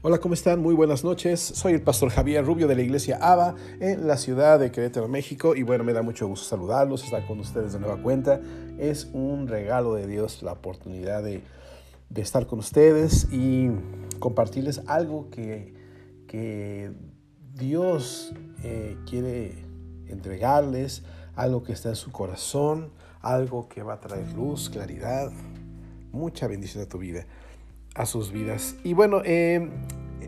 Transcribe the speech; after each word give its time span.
Hola, 0.00 0.18
¿cómo 0.18 0.34
están? 0.34 0.62
Muy 0.62 0.76
buenas 0.76 1.02
noches. 1.02 1.40
Soy 1.40 1.72
el 1.72 1.82
pastor 1.82 2.10
Javier 2.10 2.44
Rubio 2.44 2.68
de 2.68 2.76
la 2.76 2.82
iglesia 2.82 3.18
ABA 3.20 3.56
en 3.80 4.06
la 4.06 4.16
ciudad 4.16 4.60
de 4.60 4.70
Querétaro, 4.70 5.08
México. 5.08 5.56
Y 5.56 5.64
bueno, 5.64 5.82
me 5.82 5.92
da 5.92 6.02
mucho 6.02 6.28
gusto 6.28 6.46
saludarlos, 6.46 7.02
estar 7.02 7.26
con 7.26 7.40
ustedes 7.40 7.72
de 7.72 7.80
nueva 7.80 8.00
cuenta. 8.00 8.40
Es 8.78 9.10
un 9.12 9.48
regalo 9.48 9.94
de 9.94 10.06
Dios 10.06 10.44
la 10.44 10.52
oportunidad 10.52 11.24
de, 11.24 11.42
estar 12.14 12.46
con 12.46 12.60
ustedes 12.60 13.26
y 13.32 13.70
compartirles 14.20 14.82
algo 14.86 15.30
que, 15.30 15.74
que 16.28 16.92
Dios 17.54 18.32
eh, 18.62 18.96
quiere 19.04 19.64
entregarles, 20.06 21.02
algo 21.34 21.64
que 21.64 21.72
está 21.72 21.88
en 21.88 21.96
su 21.96 22.12
corazón, 22.12 22.92
algo 23.20 23.68
que 23.68 23.82
va 23.82 23.94
a 23.94 24.00
traer 24.00 24.32
luz, 24.34 24.70
claridad, 24.70 25.32
mucha 26.12 26.46
bendición 26.46 26.84
a 26.84 26.88
tu 26.88 26.98
vida 26.98 27.26
a 27.98 28.06
sus 28.06 28.32
vidas. 28.32 28.76
Y 28.84 28.94
bueno, 28.94 29.22
eh, 29.24 29.68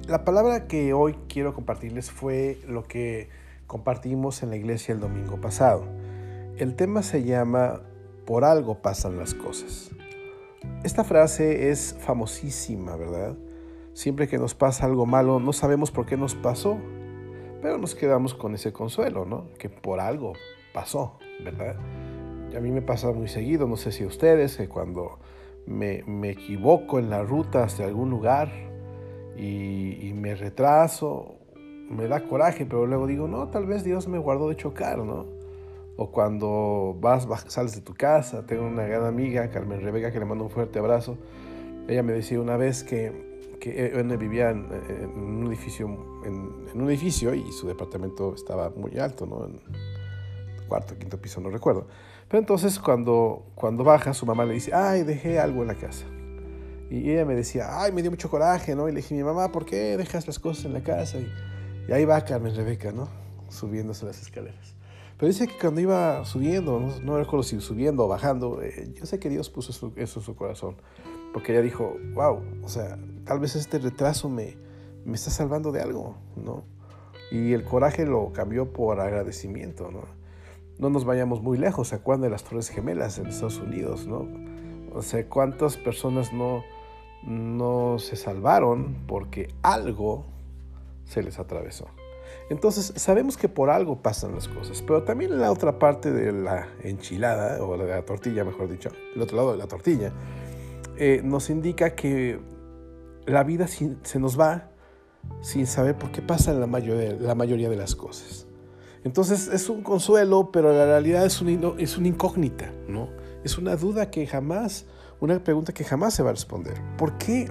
la 0.09 0.25
palabra 0.25 0.67
que 0.67 0.93
hoy 0.93 1.17
quiero 1.29 1.55
compartirles 1.55 2.11
fue 2.11 2.59
lo 2.67 2.85
que 2.85 3.29
compartimos 3.67 4.43
en 4.43 4.51
la 4.51 4.57
iglesia 4.57 4.93
el 4.95 5.01
domingo 5.01 5.41
pasado. 5.41 5.85
El 6.57 6.75
tema 6.75 7.03
se 7.03 7.23
llama 7.23 7.81
Por 8.27 8.45
algo 8.45 8.83
pasan 8.83 9.19
las 9.19 9.35
cosas. 9.35 9.91
Esta 10.85 11.05
frase 11.05 11.71
es 11.71 11.97
famosísima, 12.01 12.97
¿verdad? 12.97 13.37
Siempre 13.93 14.29
que 14.29 14.39
nos 14.39 14.55
pasa 14.55 14.87
algo 14.87 15.07
malo, 15.07 15.41
no 15.41 15.53
sabemos 15.53 15.91
por 15.91 16.07
qué 16.07 16.17
nos 16.17 16.35
pasó, 16.35 16.79
pero 17.63 17.79
nos 17.79 17.95
quedamos 17.95 18.35
con 18.35 18.55
ese 18.55 18.73
consuelo, 18.73 19.25
¿no? 19.25 19.49
Que 19.59 19.69
por 19.69 20.01
algo 20.01 20.33
pasó, 20.73 21.19
¿verdad? 21.45 21.77
Y 22.53 22.57
a 22.57 22.61
mí 22.61 22.71
me 22.71 22.83
pasa 22.83 23.13
muy 23.13 23.29
seguido, 23.29 23.67
no 23.67 23.77
sé 23.77 23.93
si 23.93 24.05
a 24.05 24.07
ustedes, 24.07 24.57
que 24.57 24.69
cuando 24.69 25.19
me, 25.67 26.31
equivoco 26.31 26.99
en 26.99 27.11
la 27.11 27.23
ruta 27.23 27.65
hacia 27.65 27.85
algún 27.85 28.11
lugar 28.11 28.51
y, 29.41 30.13
me 30.15 30.35
retraso, 30.35 31.37
me 31.89 32.07
da 32.07 32.23
coraje, 32.25 32.67
pero 32.67 32.87
luego 32.87 33.07
digo, 33.07 33.27
no, 33.27 33.49
tal 33.49 33.67
vez 33.67 33.85
Dios 33.85 34.07
me 34.07 34.19
guardó 34.19 34.51
de 34.51 34.57
chocar, 34.57 34.99
¿no? 34.99 35.27
O 35.97 36.11
cuando 36.11 36.97
vas, 37.01 37.27
sales 37.49 37.75
de 37.75 37.81
tu 37.81 37.95
casa, 37.95 38.47
tengo 38.47 38.67
una 38.67 38.85
gran 38.85 39.05
amiga, 39.05 39.51
Carmen 39.51 39.81
Rebeca, 39.81 40.13
que 40.13 40.19
le 40.19 40.25
mando 40.27 40.45
un 40.45 40.51
fuerte 40.51 40.79
abrazo. 40.79 41.17
Ella 41.89 42.03
me 42.03 42.13
decía 42.13 42.41
una 42.41 42.57
vez 42.57 42.85
que, 42.85 43.57
que 43.61 43.87
él 43.87 44.17
vivía 44.19 44.51
en, 44.51 44.67
un 45.17 45.47
edificio, 45.47 45.87
en, 46.25 46.81
un 46.81 46.89
edificio 46.89 47.35
y 47.35 47.51
su 47.53 47.67
departamento 47.67 48.35
estaba 48.35 48.71
muy 48.71 48.99
alto, 48.99 49.27
¿no? 49.27 49.47
En 49.47 49.61
cuarto, 50.69 50.97
quinto 50.99 51.21
piso, 51.21 51.41
no 51.41 51.51
recuerdo. 51.51 51.87
Pero 52.29 52.39
entonces 52.41 52.79
cuando, 52.79 53.47
cuando 53.55 53.85
baja, 53.85 54.15
su 54.15 54.27
mamá 54.27 54.45
le 54.45 54.55
dice, 54.55 54.73
ay, 54.75 55.03
dejé 55.03 55.41
algo 55.41 55.63
en 55.63 55.69
la 55.69 55.75
casa. 55.75 56.07
Y 56.91 57.11
ella 57.11 57.25
me 57.25 57.35
decía, 57.35 57.81
ay, 57.81 57.93
me 57.93 58.03
dio 58.03 58.11
mucho 58.11 58.29
coraje, 58.29 58.75
¿no? 58.75 58.89
Y 58.89 58.93
le 58.93 58.97
dije, 58.97 59.15
mi 59.15 59.23
mamá, 59.23 59.53
¿por 59.53 59.65
qué 59.65 59.97
dejas 59.97 60.27
las 60.27 60.39
cosas 60.39 60.65
en 60.65 60.73
la 60.73 60.83
casa? 60.83 61.19
Y, 61.19 61.93
ahí 61.93 62.05
va 62.05 62.25
Carmen 62.25 62.55
Rebeca, 62.55 62.93
¿no? 62.93 63.09
Subiéndose 63.49 64.05
las 64.05 64.21
escaleras. 64.21 64.75
Pero 65.17 65.29
dice 65.29 65.47
que 65.47 65.57
cuando 65.59 65.81
iba 65.81 66.25
subiendo, 66.25 66.81
no, 66.81 66.99
no 67.01 67.19
recuerdo 67.19 67.43
si 67.43 67.61
subiendo 67.61 68.05
o 68.05 68.09
bajando, 68.09 68.61
eh, 68.63 68.93
yo 68.95 69.07
sé 69.07 69.19
que 69.19 69.29
Dios 69.29 69.51
puso 69.51 69.71
eso, 69.71 70.21
en 70.21 70.25
su 70.25 70.35
corazón. 70.35 70.77
Porque 71.33 71.53
ella 71.53 71.63
dijo, 71.63 71.97
wow, 72.15 72.43
o 72.65 72.69
sea, 72.69 72.99
tal 73.25 73.39
vez 73.39 73.55
este 73.55 73.79
retraso 73.79 74.29
me, 74.29 74.57
me 75.05 75.15
está 75.15 75.31
salvando 75.31 75.71
de 75.71 75.81
algo, 75.81 76.17
¿no? 76.37 76.65
Y 77.31 77.53
el 77.53 77.65
coraje 77.65 78.05
lo 78.05 78.33
cambió 78.33 78.73
por 78.73 78.99
agradecimiento, 78.99 79.91
¿no? 79.93 80.21
no 80.81 80.89
nos 80.89 81.05
vayamos 81.05 81.43
muy 81.43 81.59
lejos, 81.59 81.89
¿se 81.89 81.97
acuerdan 81.97 82.23
de 82.23 82.31
las 82.31 82.43
Torres 82.43 82.71
Gemelas 82.71 83.19
en 83.19 83.27
Estados 83.27 83.59
Unidos? 83.59 84.07
¿no? 84.07 84.27
O 84.95 85.03
sea, 85.03 85.29
¿cuántas 85.29 85.77
personas 85.77 86.33
no, 86.33 86.65
no 87.23 87.99
se 87.99 88.17
salvaron 88.17 88.97
porque 89.07 89.49
algo 89.63 90.25
se 91.05 91.23
les 91.23 91.39
atravesó? 91.39 91.87
Entonces, 92.49 92.93
sabemos 92.97 93.37
que 93.37 93.49
por 93.49 93.71
algo 93.71 94.03
pasan 94.03 94.35
las 94.35 94.49
cosas, 94.49 94.83
pero 94.83 95.05
también 95.05 95.39
la 95.39 95.53
otra 95.53 95.79
parte 95.79 96.11
de 96.11 96.33
la 96.33 96.69
enchilada, 96.83 97.63
o 97.65 97.77
de 97.77 97.87
la 97.87 98.03
tortilla, 98.05 98.45
mejor 98.45 98.69
dicho, 98.69 98.91
el 99.15 99.23
otro 99.23 99.37
lado 99.37 99.53
de 99.53 99.59
la 99.59 99.67
tortilla, 99.67 100.13
eh, 100.97 101.21
nos 101.25 101.49
indica 101.49 101.95
que 101.95 102.41
la 103.27 103.45
vida 103.45 103.67
se 103.69 104.19
nos 104.19 104.39
va 104.39 104.71
sin 105.43 105.67
saber 105.67 105.97
por 105.97 106.11
qué 106.11 106.23
pasan 106.23 106.61
la 106.61 106.67
la 106.67 107.35
mayoría 107.35 107.69
de 107.69 107.77
las 107.77 107.95
cosas. 107.95 108.47
Entonces 109.05 109.49
es 109.49 109.69
un 109.69 109.83
consuelo, 109.83 110.51
pero 110.53 110.73
la 110.73 110.85
realidad 110.85 111.25
es, 111.25 111.43
es 111.79 111.99
una 111.99 112.09
incógnita, 112.09 112.71
¿no? 112.89 113.09
Es 113.45 113.57
una 113.57 113.77
duda 113.77 114.11
que 114.11 114.27
jamás, 114.27 114.87
una 115.21 115.43
pregunta 115.43 115.73
que 115.73 115.85
jamás 115.85 116.15
se 116.15 116.23
va 116.23 116.31
a 116.31 116.33
responder. 116.33 116.81
¿Por 116.97 117.19
qué? 117.19 117.51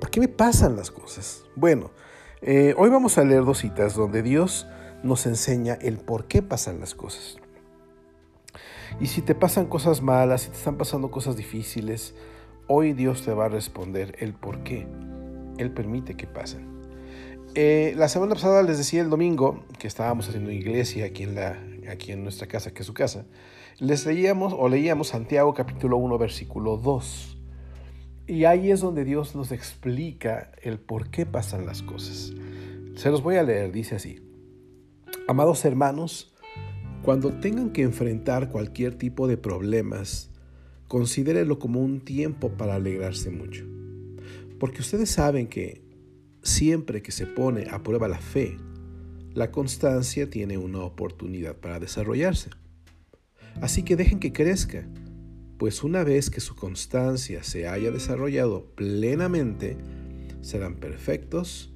¿Por 0.00 0.10
qué 0.10 0.20
me 0.20 0.28
pasan 0.28 0.76
las 0.76 0.90
cosas? 0.90 1.44
Bueno, 1.56 1.90
eh, 2.42 2.74
hoy 2.76 2.90
vamos 2.90 3.18
a 3.18 3.24
leer 3.24 3.44
dos 3.44 3.58
citas 3.58 3.94
donde 3.94 4.22
Dios 4.22 4.66
nos 5.02 5.26
enseña 5.26 5.74
el 5.74 5.98
por 5.98 6.26
qué 6.26 6.42
pasan 6.42 6.80
las 6.80 6.94
cosas. 6.94 7.38
Y 9.00 9.06
si 9.06 9.22
te 9.22 9.34
pasan 9.34 9.66
cosas 9.66 10.02
malas, 10.02 10.42
si 10.42 10.50
te 10.50 10.56
están 10.56 10.76
pasando 10.76 11.10
cosas 11.10 11.36
difíciles, 11.36 12.14
hoy 12.66 12.92
Dios 12.92 13.22
te 13.22 13.32
va 13.32 13.46
a 13.46 13.48
responder 13.48 14.16
el 14.18 14.34
por 14.34 14.62
qué. 14.62 14.86
Él 15.58 15.70
permite 15.72 16.16
que 16.16 16.26
pasen. 16.26 16.78
Eh, 17.54 17.94
la 17.96 18.08
semana 18.08 18.34
pasada 18.34 18.62
les 18.62 18.78
decía 18.78 19.00
el 19.00 19.10
domingo 19.10 19.64
que 19.78 19.86
estábamos 19.86 20.28
haciendo 20.28 20.50
iglesia 20.50 21.06
aquí 21.06 21.24
en, 21.24 21.34
la, 21.34 21.58
aquí 21.90 22.12
en 22.12 22.22
nuestra 22.22 22.46
casa, 22.46 22.72
que 22.72 22.80
es 22.80 22.86
su 22.86 22.94
casa. 22.94 23.24
Les 23.78 24.06
leíamos 24.06 24.54
o 24.56 24.68
leíamos 24.68 25.08
Santiago 25.08 25.54
capítulo 25.54 25.96
1 25.96 26.18
versículo 26.18 26.76
2. 26.76 27.38
Y 28.26 28.44
ahí 28.44 28.70
es 28.70 28.80
donde 28.80 29.04
Dios 29.04 29.34
nos 29.34 29.52
explica 29.52 30.52
el 30.62 30.78
por 30.78 31.10
qué 31.10 31.26
pasan 31.26 31.64
las 31.64 31.82
cosas. 31.82 32.32
Se 32.96 33.10
los 33.10 33.22
voy 33.22 33.36
a 33.36 33.42
leer, 33.42 33.72
dice 33.72 33.94
así. 33.96 34.20
Amados 35.28 35.64
hermanos, 35.64 36.34
cuando 37.02 37.32
tengan 37.34 37.70
que 37.70 37.82
enfrentar 37.82 38.50
cualquier 38.50 38.96
tipo 38.96 39.28
de 39.28 39.36
problemas, 39.36 40.30
considérenlo 40.88 41.58
como 41.58 41.80
un 41.80 42.00
tiempo 42.00 42.50
para 42.50 42.74
alegrarse 42.74 43.30
mucho. 43.30 43.64
Porque 44.58 44.80
ustedes 44.80 45.10
saben 45.10 45.46
que 45.46 45.88
Siempre 46.42 47.02
que 47.02 47.12
se 47.12 47.26
pone 47.26 47.66
a 47.70 47.82
prueba 47.82 48.08
la 48.08 48.18
fe, 48.18 48.56
la 49.34 49.50
constancia 49.50 50.30
tiene 50.30 50.56
una 50.56 50.80
oportunidad 50.80 51.56
para 51.56 51.80
desarrollarse. 51.80 52.50
Así 53.60 53.82
que 53.82 53.96
dejen 53.96 54.20
que 54.20 54.32
crezca, 54.32 54.86
pues 55.58 55.82
una 55.82 56.04
vez 56.04 56.30
que 56.30 56.40
su 56.40 56.54
constancia 56.54 57.42
se 57.42 57.66
haya 57.66 57.90
desarrollado 57.90 58.66
plenamente, 58.76 59.76
serán 60.40 60.76
perfectos, 60.76 61.74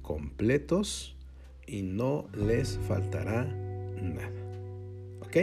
completos 0.00 1.16
y 1.66 1.82
no 1.82 2.28
les 2.32 2.78
faltará 2.88 3.44
nada. 3.44 4.32
¿Ok? 5.20 5.36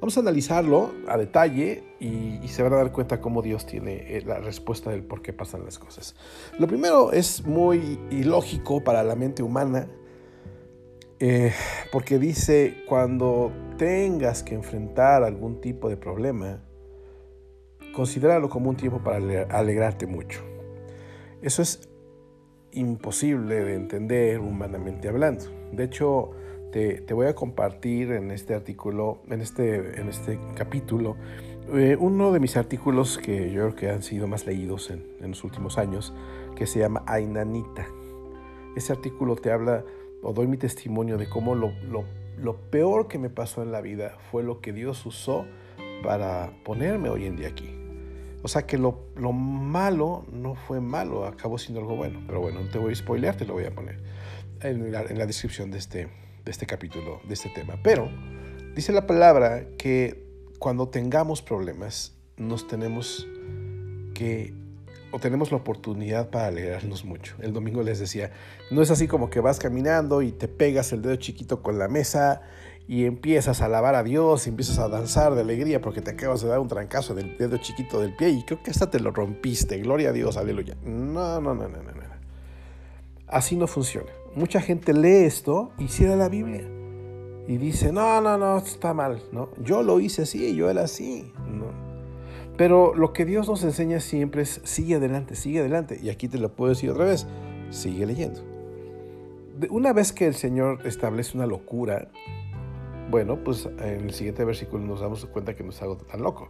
Vamos 0.00 0.16
a 0.16 0.20
analizarlo 0.20 0.92
a 1.08 1.16
detalle 1.16 1.82
y, 1.98 2.46
se 2.46 2.62
van 2.62 2.74
a 2.74 2.76
dar 2.76 2.92
cuenta 2.92 3.20
cómo 3.20 3.42
Dios 3.42 3.66
tiene 3.66 4.16
eh, 4.16 4.22
la 4.24 4.38
respuesta 4.38 4.90
del 4.90 5.02
por 5.02 5.22
qué 5.22 5.32
pasan 5.32 5.64
las 5.64 5.78
cosas. 5.78 6.14
Lo 6.58 6.68
primero 6.68 7.10
es 7.10 7.44
muy 7.44 7.98
ilógico 8.10 8.84
para 8.84 9.02
la 9.02 9.16
mente 9.16 9.42
humana, 9.42 9.88
eh, 11.26 11.54
porque 11.90 12.18
dice, 12.18 12.84
cuando 12.86 13.50
tengas 13.78 14.42
que 14.42 14.54
enfrentar 14.54 15.24
algún 15.24 15.58
tipo 15.62 15.88
de 15.88 15.96
problema, 15.96 16.62
considéralo 17.94 18.50
como 18.50 18.68
un 18.68 18.76
tiempo 18.76 18.98
para 18.98 19.16
alegrarte 19.48 20.06
mucho. 20.06 20.42
Eso 21.40 21.62
es 21.62 21.88
imposible 22.72 23.64
de 23.64 23.74
entender 23.74 24.38
humanamente 24.38 25.08
hablando. 25.08 25.46
De 25.72 25.84
hecho, 25.84 26.32
te, 26.72 27.00
voy 27.14 27.28
a 27.28 27.34
compartir 27.34 28.12
en 28.12 28.30
este 28.30 28.52
artículo, 28.52 29.22
en 29.30 29.40
este, 29.40 29.98
en 29.98 30.10
este 30.10 30.38
capítulo, 30.54 31.16
eh, 31.72 31.96
uno 31.98 32.32
de 32.32 32.40
mis 32.40 32.58
artículos 32.58 33.16
que 33.16 33.50
yo 33.50 33.62
creo 33.62 33.74
que 33.74 33.88
han 33.88 34.02
sido 34.02 34.26
más 34.26 34.44
leídos 34.44 34.90
en, 34.90 35.30
los 35.30 35.42
últimos 35.42 35.78
años, 35.78 36.12
que 36.54 36.66
se 36.66 36.80
llama 36.80 37.02
Ainanita. 37.06 37.86
Ese 38.76 38.92
artículo 38.92 39.36
te 39.36 39.50
habla, 39.50 39.86
o 40.24 40.32
doy 40.32 40.46
mi 40.46 40.56
testimonio 40.56 41.18
de 41.18 41.28
cómo 41.28 41.54
lo, 41.54 41.72
lo, 42.38 42.56
peor 42.70 43.08
que 43.08 43.18
me 43.18 43.28
pasó 43.30 43.62
en 43.62 43.70
la 43.70 43.80
vida 43.80 44.16
fue 44.30 44.42
lo 44.42 44.60
que 44.60 44.72
Dios 44.72 45.04
usó 45.06 45.46
para 46.02 46.50
ponerme 46.64 47.10
hoy 47.10 47.26
en 47.26 47.36
día 47.36 47.48
aquí. 47.48 47.70
O 48.42 48.48
sea 48.48 48.66
que 48.66 48.78
lo, 48.78 49.06
lo, 49.16 49.32
malo 49.32 50.24
no 50.32 50.54
fue 50.54 50.80
malo, 50.80 51.26
acabó 51.26 51.58
siendo 51.58 51.80
algo 51.80 51.96
bueno. 51.96 52.20
Pero 52.26 52.40
bueno, 52.40 52.60
no 52.60 52.70
te 52.70 52.78
voy 52.78 52.92
a 52.92 52.96
spoilear, 52.96 53.36
te 53.36 53.44
lo 53.44 53.52
voy 53.52 53.64
a 53.64 53.74
poner 53.74 54.00
en 54.60 54.90
la, 54.90 55.02
en 55.02 55.18
la 55.18 55.26
descripción 55.26 55.70
de 55.70 55.78
este, 55.78 56.08
de 56.44 56.50
este 56.50 56.66
capítulo, 56.66 57.20
de 57.26 57.34
este 57.34 57.50
tema. 57.50 57.78
Pero 57.82 58.10
dice 58.74 58.92
la 58.92 59.06
palabra 59.06 59.66
que 59.78 60.24
cuando 60.58 60.88
tengamos 60.88 61.42
problemas, 61.42 62.14
nos 62.36 62.66
tenemos 62.66 63.26
que 64.14 64.54
o 65.14 65.20
tenemos 65.20 65.52
la 65.52 65.58
oportunidad 65.58 66.28
para 66.30 66.48
alegrarnos 66.48 67.04
mucho. 67.04 67.36
El 67.40 67.52
domingo 67.52 67.84
les 67.84 68.00
decía, 68.00 68.32
no 68.72 68.82
es 68.82 68.90
así 68.90 69.06
como 69.06 69.30
que 69.30 69.38
vas 69.38 69.60
caminando 69.60 70.22
y 70.22 70.32
te 70.32 70.48
pegas 70.48 70.92
el 70.92 71.02
dedo 71.02 71.14
chiquito 71.14 71.62
con 71.62 71.78
la 71.78 71.86
mesa 71.86 72.42
y 72.88 73.04
empiezas 73.04 73.60
a 73.60 73.66
alabar 73.66 73.94
a 73.94 74.02
Dios 74.02 74.48
y 74.48 74.50
empiezas 74.50 74.80
a 74.80 74.88
danzar 74.88 75.36
de 75.36 75.42
alegría 75.42 75.80
porque 75.80 76.00
te 76.00 76.10
acabas 76.10 76.42
de 76.42 76.48
dar 76.48 76.58
un 76.58 76.66
trancazo 76.66 77.14
del 77.14 77.38
dedo 77.38 77.58
chiquito 77.58 78.00
del 78.00 78.16
pie 78.16 78.30
y 78.30 78.42
creo 78.42 78.60
que 78.60 78.72
hasta 78.72 78.90
te 78.90 78.98
lo 78.98 79.12
rompiste. 79.12 79.78
Gloria 79.78 80.08
a 80.08 80.12
Dios, 80.12 80.36
aleluya. 80.36 80.76
No, 80.84 81.40
no, 81.40 81.54
no, 81.54 81.68
no, 81.68 81.80
no. 81.80 81.92
no. 81.92 82.02
así 83.28 83.54
no 83.54 83.68
funciona. 83.68 84.10
Mucha 84.34 84.60
gente 84.60 84.92
lee 84.92 85.26
esto 85.26 85.70
y 85.78 85.86
cierra 85.86 86.16
la 86.16 86.28
Biblia 86.28 86.64
y 87.46 87.58
dice, 87.58 87.92
no, 87.92 88.20
no, 88.20 88.38
no, 88.38 88.58
está 88.58 88.94
mal, 88.94 89.22
¿no? 89.30 89.50
Yo 89.58 89.82
lo 89.82 90.00
hice 90.00 90.22
así, 90.22 90.56
yo 90.56 90.70
era 90.70 90.82
así. 90.82 91.30
Pero 92.56 92.94
lo 92.94 93.12
que 93.12 93.24
Dios 93.24 93.48
nos 93.48 93.64
enseña 93.64 94.00
siempre 94.00 94.42
es, 94.42 94.60
sigue 94.64 94.96
adelante, 94.96 95.34
sigue 95.34 95.60
adelante. 95.60 95.98
Y 96.00 96.10
aquí 96.10 96.28
te 96.28 96.38
lo 96.38 96.54
puedo 96.54 96.70
decir 96.70 96.90
otra 96.90 97.06
vez, 97.06 97.26
sigue 97.70 98.06
leyendo. 98.06 98.40
Una 99.70 99.92
vez 99.92 100.12
que 100.12 100.26
el 100.26 100.34
Señor 100.34 100.86
establece 100.86 101.36
una 101.36 101.46
locura, 101.46 102.08
bueno, 103.10 103.42
pues 103.42 103.66
en 103.66 104.04
el 104.04 104.12
siguiente 104.12 104.44
versículo 104.44 104.84
nos 104.84 105.00
damos 105.00 105.24
cuenta 105.26 105.54
que 105.54 105.64
no 105.64 105.70
es 105.70 105.78
tan 105.78 106.22
loco. 106.22 106.48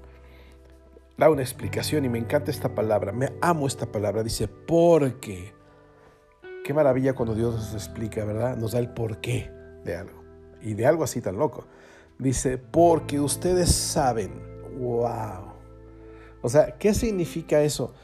Da 1.16 1.30
una 1.30 1.42
explicación 1.42 2.04
y 2.04 2.08
me 2.08 2.18
encanta 2.18 2.50
esta 2.50 2.74
palabra, 2.74 3.12
me 3.12 3.32
amo 3.40 3.66
esta 3.66 3.86
palabra, 3.86 4.22
dice, 4.22 4.48
porque. 4.48 5.52
Qué 6.64 6.72
maravilla 6.72 7.12
cuando 7.12 7.34
Dios 7.34 7.54
nos 7.54 7.74
explica, 7.74 8.24
¿verdad? 8.24 8.56
Nos 8.56 8.72
da 8.72 8.78
el 8.78 8.88
porqué 8.88 9.50
de 9.84 9.96
algo 9.96 10.24
y 10.62 10.72
de 10.72 10.86
algo 10.86 11.04
así 11.04 11.20
tan 11.20 11.36
loco. 11.36 11.66
Dice, 12.18 12.56
porque 12.58 13.20
ustedes 13.20 13.70
saben, 13.70 14.32
wow. 14.78 15.53
O 16.44 16.48
sea, 16.50 16.76
¿qué 16.78 16.92
significa 16.92 17.62
eso? 17.62 17.94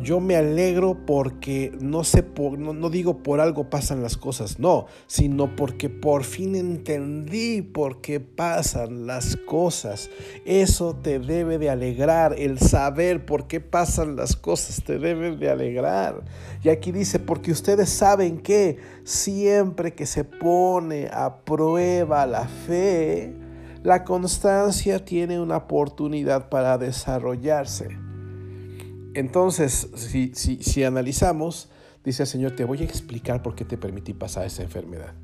yo 0.00 0.18
me 0.18 0.34
alegro 0.34 0.98
porque 1.06 1.72
no 1.80 2.02
sé, 2.02 2.24
no, 2.58 2.90
digo 2.90 3.18
por 3.18 3.40
algo 3.40 3.70
pasan 3.70 4.02
las 4.02 4.16
cosas, 4.16 4.58
no, 4.58 4.86
sino 5.06 5.54
porque 5.54 5.90
por 5.90 6.24
fin 6.24 6.56
entendí 6.56 7.62
por 7.62 8.00
qué 8.00 8.18
pasan 8.18 9.06
las 9.06 9.36
cosas. 9.36 10.10
Eso 10.44 10.96
te 10.96 11.20
debe 11.20 11.58
de 11.58 11.70
alegrar, 11.70 12.34
el 12.36 12.58
saber 12.58 13.24
por 13.24 13.46
qué 13.46 13.60
pasan 13.60 14.16
las 14.16 14.34
cosas 14.34 14.82
te 14.84 14.98
debe 14.98 15.36
de 15.36 15.50
alegrar. 15.50 16.24
Y 16.64 16.68
aquí 16.68 16.90
dice, 16.90 17.20
porque 17.20 17.52
ustedes 17.52 17.88
saben 17.88 18.38
que 18.38 18.78
siempre 19.04 19.94
que 19.94 20.06
se 20.06 20.24
pone 20.24 21.08
a 21.12 21.36
prueba 21.44 22.26
la 22.26 22.48
fe, 22.48 23.32
la 23.82 24.04
constancia 24.04 25.04
tiene 25.04 25.40
una 25.40 25.56
oportunidad 25.56 26.48
para 26.48 26.78
desarrollarse. 26.78 27.98
Entonces, 29.14 29.88
si, 29.94 30.32
si, 30.34 30.84
analizamos, 30.84 31.68
dice 32.04 32.22
el 32.22 32.28
Señor, 32.28 32.52
te 32.52 32.64
voy 32.64 32.80
a 32.82 32.84
explicar 32.84 33.42
por 33.42 33.54
qué 33.54 33.64
te 33.64 33.76
permití 33.76 34.14
pasar 34.14 34.46
esa 34.46 34.62
enfermedad. 34.62 35.14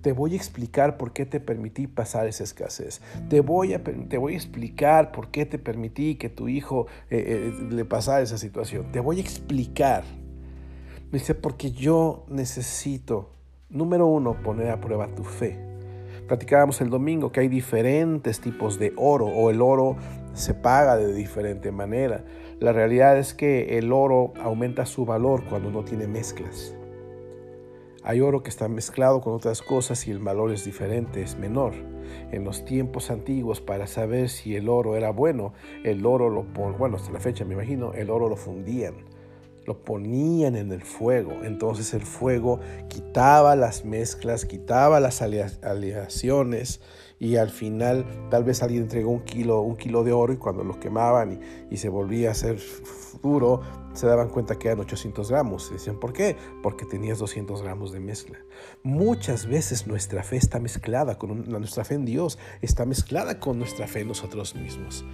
Te 0.00 0.12
voy 0.12 0.32
a 0.32 0.36
explicar 0.36 0.96
por 0.96 1.12
qué 1.12 1.26
te 1.26 1.40
permití 1.40 1.86
pasar 1.86 2.26
esa 2.26 2.44
escasez. 2.44 3.02
Te 3.28 3.40
voy 3.40 3.74
a, 3.74 3.82
te 3.82 4.18
voy 4.18 4.34
a 4.34 4.36
explicar 4.36 5.12
por 5.12 5.30
qué 5.30 5.46
te 5.46 5.58
permití 5.58 6.14
que 6.14 6.28
tu 6.28 6.48
hijo 6.48 6.86
eh, 7.10 7.52
eh, 7.52 7.68
le 7.70 7.84
pasara 7.84 8.22
esa 8.22 8.38
situación. 8.38 8.90
Te 8.92 9.00
voy 9.00 9.18
a 9.18 9.20
explicar. 9.20 10.04
Dice, 11.12 11.34
porque 11.34 11.70
yo 11.72 12.24
necesito, 12.28 13.30
número 13.68 14.06
uno, 14.06 14.40
poner 14.42 14.70
a 14.70 14.80
prueba 14.80 15.08
tu 15.14 15.24
fe. 15.24 15.75
Platicábamos 16.26 16.80
el 16.80 16.90
domingo 16.90 17.30
que 17.30 17.40
hay 17.40 17.48
diferentes 17.48 18.40
tipos 18.40 18.80
de 18.80 18.92
oro 18.96 19.26
o 19.26 19.50
el 19.50 19.62
oro 19.62 19.96
se 20.32 20.54
paga 20.54 20.96
de 20.96 21.14
diferente 21.14 21.70
manera. 21.70 22.24
La 22.58 22.72
realidad 22.72 23.16
es 23.16 23.32
que 23.32 23.78
el 23.78 23.92
oro 23.92 24.32
aumenta 24.40 24.86
su 24.86 25.04
valor 25.04 25.44
cuando 25.48 25.70
no 25.70 25.84
tiene 25.84 26.08
mezclas. 26.08 26.74
Hay 28.02 28.20
oro 28.20 28.42
que 28.42 28.50
está 28.50 28.68
mezclado 28.68 29.20
con 29.20 29.34
otras 29.34 29.62
cosas 29.62 30.06
y 30.08 30.10
el 30.10 30.18
valor 30.18 30.52
es 30.52 30.64
diferente, 30.64 31.22
es 31.22 31.38
menor. 31.38 31.74
En 32.32 32.44
los 32.44 32.64
tiempos 32.64 33.10
antiguos, 33.10 33.60
para 33.60 33.86
saber 33.86 34.28
si 34.28 34.56
el 34.56 34.68
oro 34.68 34.96
era 34.96 35.10
bueno, 35.10 35.52
el 35.84 36.04
oro 36.06 36.28
lo 36.28 36.42
bueno, 36.42 36.96
hasta 36.96 37.12
la 37.12 37.20
fecha 37.20 37.44
me 37.44 37.54
imagino, 37.54 37.92
el 37.94 38.10
oro 38.10 38.28
lo 38.28 38.36
fundían, 38.36 38.94
lo 39.66 39.82
ponían 39.82 40.56
en 40.56 40.72
el 40.72 40.82
fuego. 40.82 41.42
Entonces 41.42 41.92
el 41.94 42.02
fuego 42.02 42.60
quitaba 42.88 43.56
las 43.56 43.84
mezclas, 43.84 44.44
quitaba 44.44 45.00
las 45.00 45.22
aleaciones 45.22 46.80
y 47.18 47.36
al 47.36 47.50
final 47.50 48.04
tal 48.30 48.44
vez 48.44 48.62
alguien 48.62 48.82
entregó 48.82 49.10
un 49.10 49.24
kilo, 49.24 49.60
un 49.62 49.76
kilo 49.76 50.04
de 50.04 50.12
oro 50.12 50.32
y 50.32 50.36
cuando 50.36 50.64
lo 50.64 50.78
quemaban 50.78 51.40
y, 51.70 51.76
se 51.76 51.88
volvía 51.88 52.28
a 52.28 52.32
hacer 52.32 52.58
duro, 53.22 53.60
se 53.92 54.06
daban 54.06 54.28
cuenta 54.28 54.58
que 54.58 54.68
eran 54.68 54.80
800 54.80 55.30
gramos. 55.30 55.68
Y 55.70 55.74
decían, 55.74 55.98
¿por 55.98 56.12
qué? 56.12 56.36
Porque 56.62 56.84
tenías 56.84 57.18
200 57.18 57.62
gramos 57.62 57.92
de 57.92 58.00
mezcla. 58.00 58.38
Muchas 58.82 59.46
veces 59.46 59.86
nuestra 59.86 60.22
fe 60.22 60.36
está 60.36 60.60
mezclada 60.60 61.18
con 61.18 61.48
nuestra 61.48 61.84
fe 61.84 61.94
en 61.94 62.04
Dios, 62.04 62.38
está 62.62 62.84
mezclada 62.84 63.40
con 63.40 63.58
nuestra 63.58 63.86
fe 63.86 64.00
en 64.00 64.08
nosotros 64.08 64.54
mismos. 64.54 65.04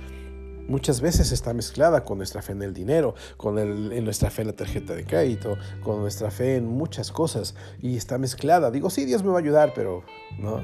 Muchas 0.68 1.00
veces 1.00 1.32
está 1.32 1.52
mezclada 1.54 2.04
con 2.04 2.18
nuestra 2.18 2.42
fe 2.42 2.52
en 2.52 2.62
el 2.62 2.72
dinero, 2.72 3.14
con 3.36 3.58
el, 3.58 3.92
en 3.92 4.04
nuestra 4.04 4.30
fe 4.30 4.42
en 4.42 4.48
la 4.48 4.54
tarjeta 4.54 4.94
de 4.94 5.04
crédito, 5.04 5.56
con 5.82 6.00
nuestra 6.00 6.30
fe 6.30 6.56
en 6.56 6.66
muchas 6.66 7.10
cosas. 7.10 7.54
Y 7.80 7.96
está 7.96 8.18
mezclada. 8.18 8.70
Digo, 8.70 8.90
sí, 8.90 9.04
Dios 9.04 9.22
me 9.22 9.30
va 9.30 9.36
a 9.36 9.40
ayudar, 9.40 9.72
pero 9.74 10.04
no 10.38 10.62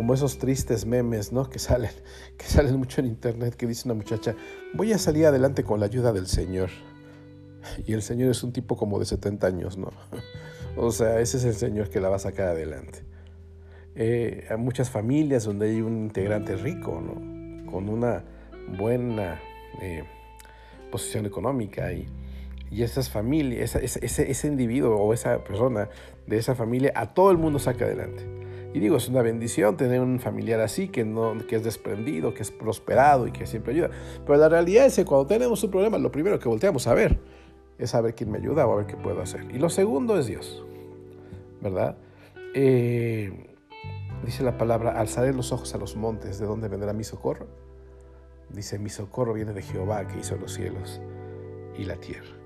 como 0.00 0.14
esos 0.14 0.38
tristes 0.38 0.86
memes, 0.86 1.30
¿no? 1.30 1.50
Que 1.50 1.58
salen, 1.58 1.90
que 2.38 2.46
salen 2.46 2.76
mucho 2.76 3.02
en 3.02 3.06
internet, 3.06 3.54
que 3.54 3.66
dice 3.66 3.86
una 3.86 3.92
muchacha, 3.92 4.34
voy 4.72 4.94
a 4.94 4.98
salir 4.98 5.26
adelante 5.26 5.62
con 5.62 5.78
la 5.78 5.84
ayuda 5.84 6.10
del 6.12 6.26
Señor. 6.26 6.70
Y 7.86 7.92
el 7.92 8.00
Señor 8.00 8.30
es 8.30 8.42
un 8.42 8.50
tipo 8.50 8.78
como 8.78 8.98
de 8.98 9.04
70 9.04 9.46
años, 9.46 9.76
¿no? 9.76 9.90
O 10.76 10.90
sea, 10.90 11.20
ese 11.20 11.36
es 11.36 11.44
el 11.44 11.54
Señor 11.54 11.90
que 11.90 12.00
la 12.00 12.08
va 12.08 12.16
a 12.16 12.18
sacar 12.18 12.48
adelante. 12.48 13.04
Eh, 13.94 14.46
hay 14.48 14.56
muchas 14.56 14.88
familias 14.88 15.44
donde 15.44 15.68
hay 15.68 15.82
un 15.82 15.98
integrante 15.98 16.56
rico, 16.56 17.02
¿no? 17.02 17.70
Con 17.70 17.90
una 17.90 18.24
buena 18.76 19.40
eh, 19.80 20.04
posición 20.90 21.26
económica 21.26 21.92
y, 21.92 22.08
y 22.70 22.82
esas 22.82 23.10
familias, 23.10 23.74
ese, 23.76 24.30
ese 24.30 24.46
individuo 24.46 24.96
o 24.96 25.12
esa 25.12 25.42
persona 25.44 25.88
de 26.26 26.38
esa 26.38 26.54
familia, 26.54 26.92
a 26.94 27.12
todo 27.14 27.30
el 27.30 27.38
mundo 27.38 27.58
saca 27.58 27.84
adelante. 27.84 28.40
Y 28.72 28.78
digo, 28.78 28.96
es 28.96 29.08
una 29.08 29.22
bendición 29.22 29.76
tener 29.76 30.00
un 30.00 30.20
familiar 30.20 30.60
así, 30.60 30.88
que, 30.88 31.04
no, 31.04 31.34
que 31.48 31.56
es 31.56 31.64
desprendido, 31.64 32.34
que 32.34 32.42
es 32.42 32.52
prosperado 32.52 33.26
y 33.26 33.32
que 33.32 33.46
siempre 33.46 33.72
ayuda. 33.72 33.90
Pero 34.24 34.38
la 34.38 34.48
realidad 34.48 34.86
es 34.86 34.94
que 34.94 35.04
cuando 35.04 35.26
tenemos 35.26 35.62
un 35.64 35.70
problema, 35.72 35.98
lo 35.98 36.12
primero 36.12 36.38
que 36.38 36.48
volteamos 36.48 36.86
a 36.86 36.94
ver 36.94 37.18
es 37.78 37.94
a 37.94 38.00
ver 38.00 38.14
quién 38.14 38.30
me 38.30 38.38
ayuda 38.38 38.66
o 38.66 38.72
a 38.72 38.76
ver 38.76 38.86
qué 38.86 38.96
puedo 38.96 39.20
hacer. 39.20 39.44
Y 39.52 39.58
lo 39.58 39.70
segundo 39.70 40.16
es 40.18 40.26
Dios, 40.26 40.64
¿verdad? 41.60 41.96
Eh, 42.54 43.32
dice 44.24 44.44
la 44.44 44.56
palabra, 44.56 44.92
alzaré 44.92 45.32
los 45.32 45.50
ojos 45.50 45.74
a 45.74 45.78
los 45.78 45.96
montes, 45.96 46.38
¿de 46.38 46.46
dónde 46.46 46.68
vendrá 46.68 46.92
mi 46.92 47.02
socorro? 47.02 47.48
Dice, 48.52 48.78
mi 48.78 48.90
socorro 48.90 49.32
viene 49.32 49.52
de 49.52 49.62
Jehová 49.62 50.06
que 50.06 50.18
hizo 50.18 50.36
los 50.36 50.54
cielos 50.54 51.00
y 51.76 51.84
la 51.84 51.96
tierra. 51.96 52.36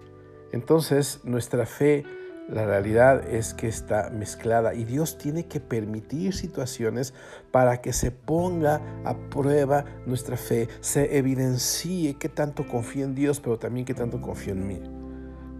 Entonces, 0.52 1.20
nuestra 1.24 1.66
fe 1.66 2.04
la 2.48 2.66
realidad 2.66 3.26
es 3.26 3.54
que 3.54 3.68
está 3.68 4.10
mezclada 4.10 4.74
y 4.74 4.84
Dios 4.84 5.16
tiene 5.16 5.46
que 5.46 5.60
permitir 5.60 6.34
situaciones 6.34 7.14
para 7.50 7.80
que 7.80 7.94
se 7.94 8.10
ponga 8.10 8.82
a 9.04 9.16
prueba 9.30 9.86
nuestra 10.04 10.36
fe, 10.36 10.68
se 10.80 11.16
evidencie 11.16 12.18
que 12.18 12.28
tanto 12.28 12.66
confío 12.68 13.06
en 13.06 13.14
Dios, 13.14 13.40
pero 13.40 13.58
también 13.58 13.86
que 13.86 13.94
tanto 13.94 14.20
confío 14.20 14.52
en 14.52 14.66
mí. 14.66 14.82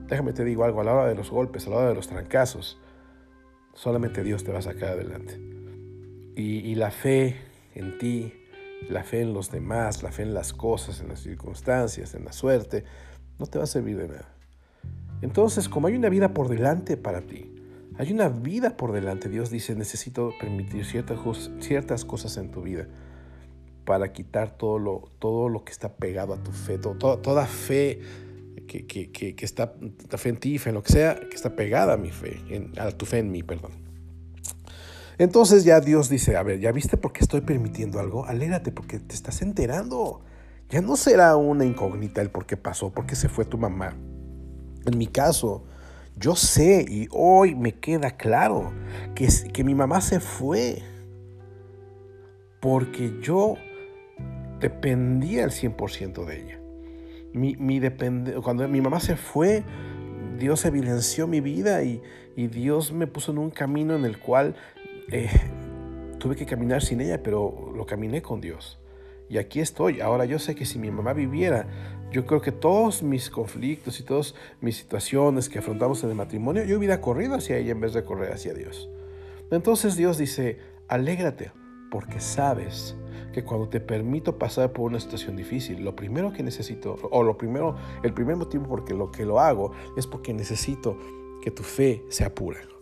Déjame 0.08 0.34
te 0.34 0.44
digo 0.44 0.64
algo, 0.64 0.82
a 0.82 0.84
la 0.84 0.92
hora 0.92 1.08
de 1.08 1.14
los 1.14 1.30
golpes, 1.30 1.66
a 1.66 1.70
la 1.70 1.76
hora 1.76 1.88
de 1.88 1.94
los 1.94 2.08
trancazos, 2.08 2.78
solamente 3.72 4.22
Dios 4.22 4.44
te 4.44 4.52
va 4.52 4.58
a 4.58 4.62
sacar 4.62 4.90
adelante. 4.90 5.40
Y, 6.36 6.58
y 6.58 6.74
la 6.74 6.90
fe 6.90 7.36
en 7.74 7.96
ti, 7.96 8.34
la 8.88 9.05
fe 9.05 9.21
en 9.21 9.33
los 9.33 9.50
demás, 9.50 10.03
la 10.03 10.12
fe 10.12 10.23
en 10.23 10.35
las 10.35 10.53
cosas, 10.53 11.00
en 11.00 11.09
las 11.09 11.21
circunstancias, 11.21 12.14
en 12.14 12.25
la 12.25 12.33
suerte, 12.33 12.85
no 13.38 13.47
te 13.47 13.59
va 13.59 13.64
a 13.64 13.69
servir 13.69 13.97
de 13.97 14.09
nada. 14.09 14.35
Entonces, 15.23 15.69
como 15.69 15.87
hay 15.87 15.97
una 15.97 16.09
vida 16.09 16.35
por 16.35 16.49
delante 16.49 16.97
para 16.97 17.23
ti, 17.23 17.50
hay 17.97 18.12
una 18.12 18.29
vida 18.29 18.76
por 18.76 18.93
delante, 18.93 19.29
Dios 19.29 19.50
dice, 19.50 19.75
necesito 19.76 20.33
permitir 20.41 20.85
ciertas, 20.85 22.05
cosas 22.05 22.37
en 22.37 22.50
tu 22.50 22.62
vida 22.62 22.88
para 23.85 24.12
quitar 24.12 24.57
todo 24.57 24.79
lo, 24.79 25.12
todo 25.19 25.49
lo 25.49 25.64
que 25.64 25.73
está 25.73 25.95
pegado 25.95 26.35
a 26.35 26.43
tu 26.43 26.50
fe, 26.50 26.79
toda 26.79 27.47
fe 27.47 28.00
que, 28.67 28.87
que, 28.87 29.11
que, 29.11 29.45
está, 29.45 29.75
fe 30.17 30.29
en 30.29 30.37
ti, 30.38 30.59
fe 30.59 30.71
en 30.71 30.75
lo 30.75 30.83
que 30.83 30.93
sea, 30.93 31.14
que 31.17 31.37
está 31.37 31.55
pegada 31.55 31.95
a 31.95 31.97
mi 31.97 32.11
fe, 32.11 32.41
a 32.79 32.91
tu 32.91 33.07
fe 33.07 33.19
en 33.19 33.31
mí, 33.31 33.43
perdón. 33.43 33.84
Entonces 35.18 35.64
ya 35.64 35.80
Dios 35.80 36.09
dice, 36.09 36.37
a 36.37 36.42
ver, 36.42 36.61
¿ya 36.61 36.73
viste 36.73 36.97
por 36.97 37.12
qué 37.12 37.21
estoy 37.21 37.40
permitiendo 37.40 38.00
algo? 38.00 38.26
Alégrate 38.26 38.73
porque 38.73 38.99
te 38.99 39.14
estás 39.14 39.42
enterando. 39.42 40.23
Ya 40.71 40.80
no 40.80 40.97
será 40.97 41.37
una 41.37 41.64
incógnita 41.64 42.21
el 42.21 42.30
por 42.30 42.47
qué 42.47 42.56
pasó, 42.56 42.90
por 42.90 43.06
qué 43.06 43.14
se 43.14 43.28
fue 43.28 43.44
tu 43.44 43.59
mamá, 43.59 43.94
en 44.87 44.99
mi 44.99 45.06
caso, 45.06 45.64
yo 46.16 46.37
sé 46.37 46.85
y 46.88 47.09
hoy 47.11 47.54
me 47.54 47.73
queda 47.73 48.16
claro 48.16 48.73
que, 49.14 49.28
que 49.52 49.64
mi 49.64 49.75
mamá 49.75 50.00
se 50.00 50.21
fue 50.21 50.83
porque 52.61 53.18
yo 53.23 53.56
dependía 54.61 55.44
al 55.44 55.50
100% 55.50 56.25
de 56.25 56.42
ella. 56.42 56.61
Mi, 57.33 57.56
mi 57.56 57.80
cuando 58.42 58.68
mi 58.68 58.80
mamá 58.80 59.00
se 59.00 59.16
fue, 59.16 59.64
Dios 60.38 60.64
evidenció 60.64 61.26
mi 61.26 61.40
vida 61.40 61.83
y, 61.83 62.02
y, 62.37 62.47
Dios 62.47 62.92
me 62.92 63.06
puso 63.06 63.33
en 63.33 63.38
un 63.38 63.50
camino 63.50 63.97
en 63.97 64.04
el 64.04 64.18
cual 64.18 64.54
eh, 65.11 65.30
tuve 66.18 66.37
que 66.37 66.46
caminar 66.46 66.82
sin 66.82 67.00
ella, 67.00 67.23
pero 67.23 67.73
lo 67.75 67.87
caminé 67.87 68.23
con 68.23 68.40
Dios. 68.40 68.78
Y 69.28 69.38
aquí 69.38 69.61
estoy. 69.61 70.00
Ahora 70.00 70.25
yo 70.25 70.38
sé 70.38 70.54
que 70.54 70.66
si 70.66 70.78
mi 70.78 70.90
mamá 70.90 71.12
viviera, 71.12 71.66
yo 72.11 72.26
creo 72.26 72.40
que 72.40 72.52
todos 72.52 73.02
mis 73.02 73.30
conflictos 73.30 73.99
y 74.00 74.04
todas 74.04 74.34
mis 74.61 74.76
situaciones 74.76 75.49
que 75.49 75.58
afrontamos 75.58 76.04
en 76.04 76.11
el 76.11 76.14
matrimonio, 76.14 76.64
yo 76.64 76.78
hubiera 76.78 77.00
corrido 77.00 77.34
hacia 77.34 77.56
ella 77.56 77.73
en 77.73 77.80
vez 77.80 77.92
de 77.94 78.04
correr 78.04 78.32
hacia 78.32 78.54
Dios. 78.54 78.88
Entonces 79.50 79.96
Dios 79.96 80.18
dice, 80.18 80.58
alégrate, 80.88 81.52
porque 81.90 82.20
sabes 82.20 82.96
que 83.32 83.44
cuando 83.44 83.68
te 83.68 83.80
permito 83.80 84.38
pasar 84.38 84.73
por 84.73 84.87
una 84.87 85.00
situación 85.00 85.37
difícil, 85.37 85.84
lo 85.84 85.96
primero 85.96 86.32
que 86.32 86.42
necesito, 86.42 86.96
o 87.11 87.23
lo 87.23 87.37
primero, 87.37 87.76
el 88.02 88.14
primer 88.14 88.37
motivo 88.37 88.66
por 88.66 88.90
lo 88.92 89.11
que 89.11 89.25
lo 89.25 89.40
hago, 89.40 89.73
es 89.96 90.06
porque 90.06 90.32
necesito 90.32 90.96
que 91.42 91.50
tu 91.50 91.62
fe 91.62 92.04
se 92.08 92.25
apure. 92.25 92.74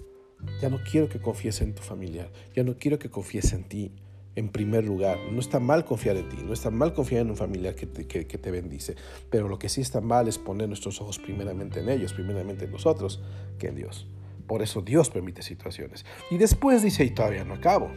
Ya 0.61 0.69
no 0.69 0.81
quiero 0.83 1.09
que 1.09 1.21
confíes 1.21 1.61
en 1.61 1.75
tu 1.75 1.83
familiar, 1.83 2.31
ya 2.55 2.65
no 2.65 2.77
quiero 2.79 2.99
que 2.99 3.11
confíes 3.11 3.53
en 3.53 3.65
ti 3.65 3.93
en 4.35 4.49
primer 4.49 4.85
lugar. 4.85 5.19
No 5.31 5.41
está 5.41 5.61
mal 5.61 5.85
confiar 5.85 6.17
en 6.17 6.29
ti, 6.29 6.39
no 6.45 6.53
está 6.53 6.71
mal 6.71 6.95
confiar 6.95 7.23
en 7.23 7.31
un 7.31 7.37
familiar 7.37 7.75
que 7.75 7.87
te, 7.87 8.07
que, 8.07 8.25
te, 8.25 8.51
bendice, 8.51 8.97
pero 9.31 9.49
lo 9.49 9.59
que 9.59 9.69
sí 9.69 9.81
está 9.81 10.01
mal 10.01 10.29
es 10.29 10.39
poner 10.39 10.69
nuestros 10.69 11.01
ojos 11.01 11.19
primeramente 11.19 11.81
en 11.81 11.89
ellos, 11.89 12.13
primeramente 12.13 12.65
en 12.65 12.73
nosotros, 12.73 13.21
que 13.59 13.69
en 13.69 13.77
Dios. 13.77 14.07
Por 14.47 14.63
eso 14.63 14.83
Dios 14.83 15.11
permite 15.11 15.43
situaciones. 15.43 16.05
Y 16.31 16.39
después 16.39 16.83
dice, 16.83 17.05
y 17.05 17.11
todavía 17.11 17.45
no 17.45 17.55
acabo. 17.55 17.91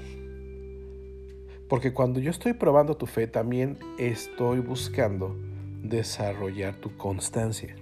Porque 1.67 1.93
cuando 1.93 2.19
yo 2.19 2.29
estoy 2.29 2.53
probando 2.53 2.95
tu 2.95 3.07
fe, 3.07 3.27
también 3.27 3.79
estoy 3.97 4.59
buscando 4.59 5.35
desarrollar 5.81 6.75
tu 6.75 6.95
constancia. 6.97 7.75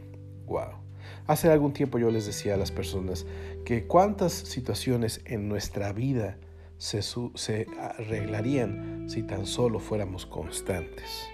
Wow. 0.46 0.82
Hace 1.25 1.50
algún 1.50 1.74
tiempo 1.74 1.98
yo 2.00 2.12
les 2.12 2.25
decía 2.25 2.56
a 2.56 2.58
las 2.58 2.72
personas 2.72 3.25
que 3.63 3.88
cuántas 3.88 4.34
situaciones 4.34 5.22
en 5.25 5.48
nuestra 5.48 5.94
vida 5.94 6.38
se, 6.77 7.01
se 7.01 7.68
arreglarían 7.80 9.10
si 9.10 9.24
tan 9.24 9.46
solo 9.46 9.80
fuéramos 9.80 10.25
constantes. 10.25 11.27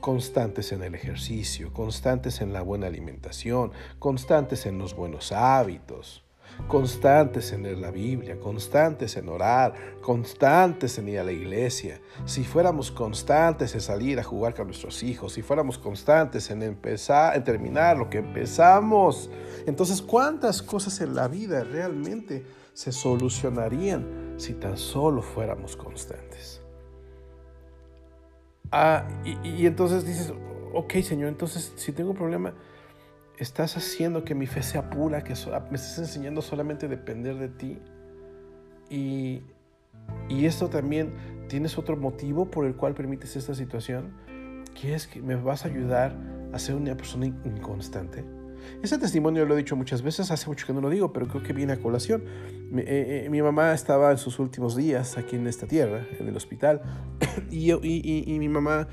Constantes 0.00 0.70
en 0.70 0.82
el 0.82 0.94
ejercicio, 0.94 1.72
constantes 1.72 2.40
en 2.40 2.52
la 2.52 2.62
buena 2.62 2.86
alimentación, 2.86 3.72
constantes 3.98 4.66
en 4.66 4.78
los 4.78 4.94
buenos 4.94 5.32
hábitos, 5.32 6.23
constantes 6.68 7.52
en 7.52 7.62
leer 7.62 7.78
la 7.78 7.90
Biblia, 7.90 8.38
constantes 8.38 9.16
en 9.16 9.28
orar, 9.28 9.74
constantes 10.00 10.98
en 10.98 11.08
ir 11.08 11.18
a 11.18 11.24
la 11.24 11.32
iglesia, 11.32 12.00
si 12.24 12.44
fuéramos 12.44 12.90
constantes 12.90 13.74
en 13.74 13.80
salir 13.80 14.18
a 14.18 14.22
jugar 14.22 14.54
con 14.54 14.66
nuestros 14.66 15.02
hijos, 15.02 15.32
si 15.32 15.42
fuéramos 15.42 15.78
constantes 15.78 16.50
en 16.50 16.62
empezar, 16.62 17.36
en 17.36 17.44
terminar 17.44 17.96
lo 17.96 18.08
que 18.08 18.18
empezamos, 18.18 19.30
entonces 19.66 20.00
cuántas 20.00 20.62
cosas 20.62 21.00
en 21.00 21.14
la 21.14 21.28
vida 21.28 21.64
realmente 21.64 22.44
se 22.72 22.92
solucionarían 22.92 24.34
si 24.36 24.54
tan 24.54 24.76
solo 24.76 25.22
fuéramos 25.22 25.76
constantes. 25.76 26.60
Ah, 28.70 29.06
y, 29.24 29.48
y 29.48 29.66
entonces 29.66 30.04
dices, 30.04 30.32
ok 30.72 30.94
Señor, 31.02 31.28
entonces 31.28 31.72
si 31.76 31.92
tengo 31.92 32.10
un 32.10 32.16
problema, 32.16 32.54
estás 33.38 33.76
haciendo 33.76 34.24
que 34.24 34.34
mi 34.34 34.46
fe 34.46 34.62
sea 34.62 34.90
pura, 34.90 35.22
que 35.22 35.34
me 35.70 35.76
estás 35.76 35.98
enseñando 35.98 36.42
solamente 36.42 36.86
a 36.86 36.88
depender 36.88 37.36
de 37.36 37.48
ti. 37.48 37.78
Y, 38.90 39.42
y 40.28 40.46
esto 40.46 40.68
también, 40.68 41.14
¿tienes 41.48 41.78
otro 41.78 41.96
motivo 41.96 42.50
por 42.50 42.66
el 42.66 42.76
cual 42.76 42.94
permites 42.94 43.36
esta 43.36 43.54
situación? 43.54 44.14
¿Qué 44.80 44.94
es 44.94 45.06
que 45.06 45.22
me 45.22 45.36
vas 45.36 45.64
a 45.64 45.68
ayudar 45.68 46.16
a 46.52 46.58
ser 46.58 46.74
una 46.74 46.96
persona 46.96 47.26
inconstante? 47.26 48.24
Ese 48.82 48.98
testimonio 48.98 49.44
lo 49.44 49.54
he 49.54 49.58
dicho 49.58 49.76
muchas 49.76 50.02
veces, 50.02 50.30
hace 50.30 50.46
mucho 50.46 50.66
que 50.66 50.72
no 50.72 50.80
lo 50.80 50.88
digo, 50.88 51.12
pero 51.12 51.28
creo 51.28 51.42
que 51.42 51.52
viene 51.52 51.74
a 51.74 51.80
colación. 51.80 52.24
Mi, 52.70 52.82
eh, 52.82 53.26
eh, 53.26 53.42
mamá 53.42 53.74
estaba 53.74 54.10
en 54.10 54.18
sus 54.18 54.38
últimos 54.38 54.74
días 54.74 55.18
aquí 55.18 55.36
en 55.36 55.46
esta 55.46 55.66
tierra, 55.66 56.06
en 56.18 56.28
el 56.28 56.36
hospital, 56.36 56.80
y, 57.50 57.72
y, 57.72 58.24
y 58.26 58.38
mi 58.38 58.48
mamá 58.48 58.88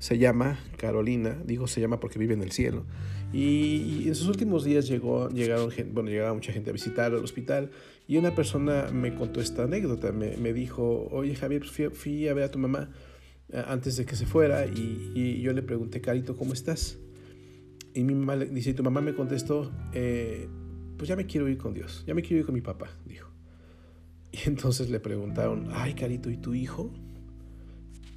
se 0.00 0.18
llama 0.18 0.58
Carolina, 0.78 1.38
digo 1.44 1.68
se 1.68 1.80
llama 1.80 2.00
porque 2.00 2.18
vive 2.18 2.34
en 2.34 2.42
el 2.42 2.50
cielo, 2.50 2.84
y, 3.32 4.08
en 4.08 4.14
sus 4.16 4.26
últimos 4.26 4.64
días 4.64 4.88
llegó, 4.88 5.28
llegaron, 5.28 5.70
bueno, 5.92 6.10
llegaba 6.10 6.34
mucha 6.34 6.52
gente 6.52 6.70
a 6.70 6.72
visitar 6.72 7.12
al 7.12 7.22
hospital 7.22 7.70
y 8.08 8.16
una 8.16 8.34
persona 8.34 8.88
me 8.92 9.14
contó 9.14 9.40
esta 9.40 9.64
anécdota, 9.64 10.10
me, 10.10 10.36
me 10.36 10.52
dijo, 10.52 11.06
oye 11.12 11.36
Javier, 11.36 11.60
pues 11.60 11.96
fui, 11.96 12.26
a 12.26 12.34
ver 12.34 12.44
a 12.44 12.50
tu 12.50 12.58
mamá 12.58 12.90
eh, 13.52 13.62
antes 13.68 13.96
de 13.96 14.04
que 14.04 14.16
se 14.16 14.26
fuera 14.26 14.66
y, 14.66 15.12
y, 15.14 15.40
yo 15.42 15.52
le 15.52 15.62
pregunté, 15.62 16.00
Carito, 16.00 16.36
¿cómo 16.36 16.54
estás? 16.54 16.98
Y 17.94 18.02
mi 18.02 18.14
mamá 18.14 18.36
dice, 18.36 18.74
tu 18.74 18.82
mamá 18.82 19.00
me 19.00 19.14
contestó, 19.14 19.70
eh, 19.92 20.48
pues 20.96 21.08
ya 21.08 21.14
me 21.14 21.26
quiero 21.26 21.48
ir 21.48 21.58
con 21.58 21.72
Dios, 21.72 22.04
ya 22.06 22.14
me 22.14 22.22
quiero 22.22 22.40
ir 22.40 22.46
con 22.46 22.54
mi 22.54 22.62
papá, 22.62 22.88
dijo. 23.06 23.28
Y 24.32 24.48
entonces 24.48 24.90
le 24.90 24.98
preguntaron, 24.98 25.68
ay 25.72 25.94
Carito, 25.94 26.30
¿y 26.30 26.36
tu 26.36 26.54
hijo? 26.54 26.90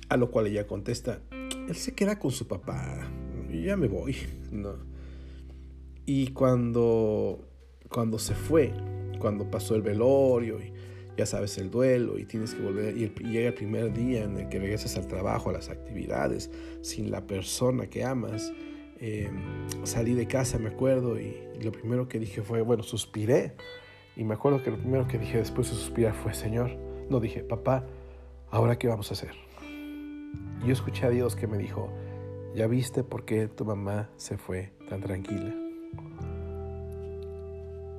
A 0.10 0.18
lo 0.18 0.32
cual 0.32 0.48
ella 0.48 0.66
contesta, 0.66 1.22
él 1.68 1.76
se 1.76 1.94
queda 1.94 2.20
con 2.20 2.32
su 2.32 2.48
papá, 2.48 3.10
ya 3.52 3.78
me 3.78 3.88
voy, 3.88 4.16
no. 4.52 4.76
Y 6.06 6.28
cuando, 6.28 7.48
cuando 7.90 8.20
se 8.20 8.36
fue, 8.36 8.74
cuando 9.20 9.50
pasó 9.50 9.76
el 9.76 9.82
velorio 9.82 10.60
y 10.60 10.74
ya 11.18 11.26
sabes 11.26 11.58
el 11.58 11.70
duelo 11.70 12.18
y 12.18 12.26
tienes 12.26 12.54
que 12.56 12.62
volver 12.62 12.98
y, 12.98 13.08
llega 13.24 13.50
el 13.50 13.54
primer 13.54 13.94
día 13.94 14.24
en 14.24 14.38
el 14.38 14.50
que 14.50 14.60
regresas 14.60 14.98
al 14.98 15.08
trabajo, 15.08 15.50
a 15.50 15.54
las 15.54 15.70
actividades, 15.70 16.50
sin 16.82 17.12
la 17.12 17.26
persona 17.26 17.88
que 17.88 18.04
amas, 18.04 18.52
em, 19.00 19.38
salí 19.84 20.14
de 20.14 20.28
casa, 20.28 20.58
me 20.58 20.70
acuerdo, 20.70 21.20
y, 21.20 21.36
lo 21.62 21.72
primero 21.72 22.10
que 22.10 22.20
dije 22.20 22.42
fue, 22.42 22.62
bueno, 22.62 22.84
suspiré. 22.84 23.54
Y 24.18 24.26
me 24.26 24.34
acuerdo 24.34 24.62
que 24.62 24.70
lo 24.70 24.78
primero 24.78 25.08
que 25.08 25.18
dije 25.18 25.38
después 25.38 25.70
de 25.70 25.76
suspirar 25.76 26.14
fue, 26.14 26.34
Señor, 26.34 26.76
no 27.10 27.22
dije, 27.22 27.42
papá, 27.42 27.86
¿ahora 28.52 28.78
qué 28.78 28.88
vamos 28.88 29.10
a 29.12 29.14
hacer? 29.14 29.32
Yo 30.66 30.74
escuché 30.74 31.06
a 31.06 31.10
Dios 31.10 31.36
que 31.36 31.48
me 31.48 31.58
dijo, 31.58 31.90
¿ya 32.56 32.68
viste 32.68 33.04
por 33.04 33.26
qué 33.26 33.48
tu 33.48 33.66
mamá 33.66 34.10
se 34.18 34.38
fue 34.38 34.72
tan 34.90 35.02
tranquila? 35.02 35.54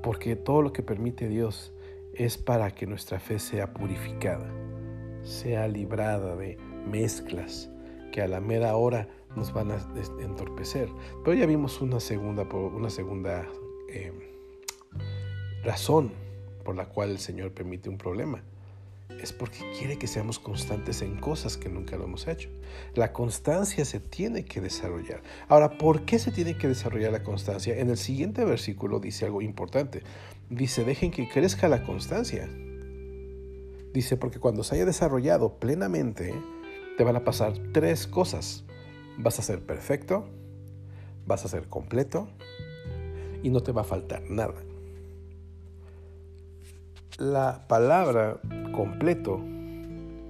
porque 0.05 0.37
todo 0.37 0.61
lo 0.61 0.73
que 0.73 0.83
permite 0.83 1.29
Dios 1.29 1.73
es 2.13 2.37
para 2.37 2.71
que 2.73 2.87
nuestra 2.87 3.19
fe 3.19 3.39
sea 3.39 3.73
purificada, 3.73 4.47
sea 5.23 5.67
librada 5.67 6.37
de 6.37 6.59
mezclas 6.87 7.71
que 8.13 8.21
a 8.21 8.29
la 8.29 8.41
mera 8.41 8.77
hora 8.77 9.09
nos 9.35 9.53
van 9.53 9.73
a 9.73 9.79
entorpecer. 10.21 10.91
Pero 11.25 11.35
ya 11.35 11.47
vimos 11.47 11.81
una 11.81 12.01
segunda, 12.01 12.43
una 12.43 12.91
segunda 12.91 13.49
eh, 13.89 14.13
razón 15.65 16.13
por 16.65 16.77
la 16.77 16.87
cual 16.87 17.11
el 17.11 17.19
Señor 17.19 17.53
permite 17.53 17.89
un 17.89 17.97
problema 17.97 18.45
es 19.25 19.33
porque 19.33 19.59
quiere 19.79 19.99
que 19.99 20.07
seamos 20.07 20.39
constantes 20.39 21.01
en 21.01 21.17
cosas 21.17 21.57
que 21.57 21.71
nunca 21.71 21.97
lo 21.97 22.05
hemos 22.05 22.29
hecho. 22.29 22.51
La 22.95 23.13
constancia 23.13 23.85
se 23.85 23.99
tiene 23.99 24.45
que 24.45 24.61
desarrollar. 24.61 25.23
Ahora, 25.49 25.79
¿por 25.79 26.05
qué 26.05 26.19
se 26.19 26.31
tiene 26.31 26.57
que 26.57 26.69
desarrollar 26.69 27.11
la 27.11 27.23
constancia? 27.23 27.77
En 27.79 27.89
el 27.89 27.97
siguiente 27.97 28.45
versículo 28.45 29.01
dice 29.01 29.25
algo 29.25 29.41
importante. 29.41 30.03
Dice, 30.51 30.85
dejen 30.85 31.11
que 31.11 31.29
crezca 31.29 31.69
la 31.69 31.83
constancia. 31.85 32.49
Dice, 33.95 34.17
porque 34.19 34.41
cuando 34.41 34.63
se 34.63 34.75
haya 34.75 34.85
desarrollado 34.85 35.55
plenamente, 35.59 36.35
te 36.99 37.05
van 37.05 37.17
a 37.17 37.25
pasar 37.25 37.55
tres 37.73 38.07
cosas. 38.07 38.65
Vas 39.17 39.39
a 39.39 39.43
ser 39.43 39.65
perfecto, 39.65 40.29
vas 41.27 41.45
a 41.45 41.49
ser 41.49 41.69
completo 41.69 42.29
y 43.43 43.49
no 43.49 43.63
te 43.63 43.73
va 43.73 43.81
a 43.81 43.85
faltar 43.85 44.23
nada. 44.29 44.55
La 47.19 47.65
palabra 47.69 48.41
completo 48.73 49.37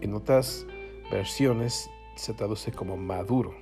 en 0.03 0.13
otras 0.13 0.67
versiones 1.11 1.89
se 2.15 2.35
traduce 2.35 2.73
como 2.73 2.99
maduro. 2.99 3.55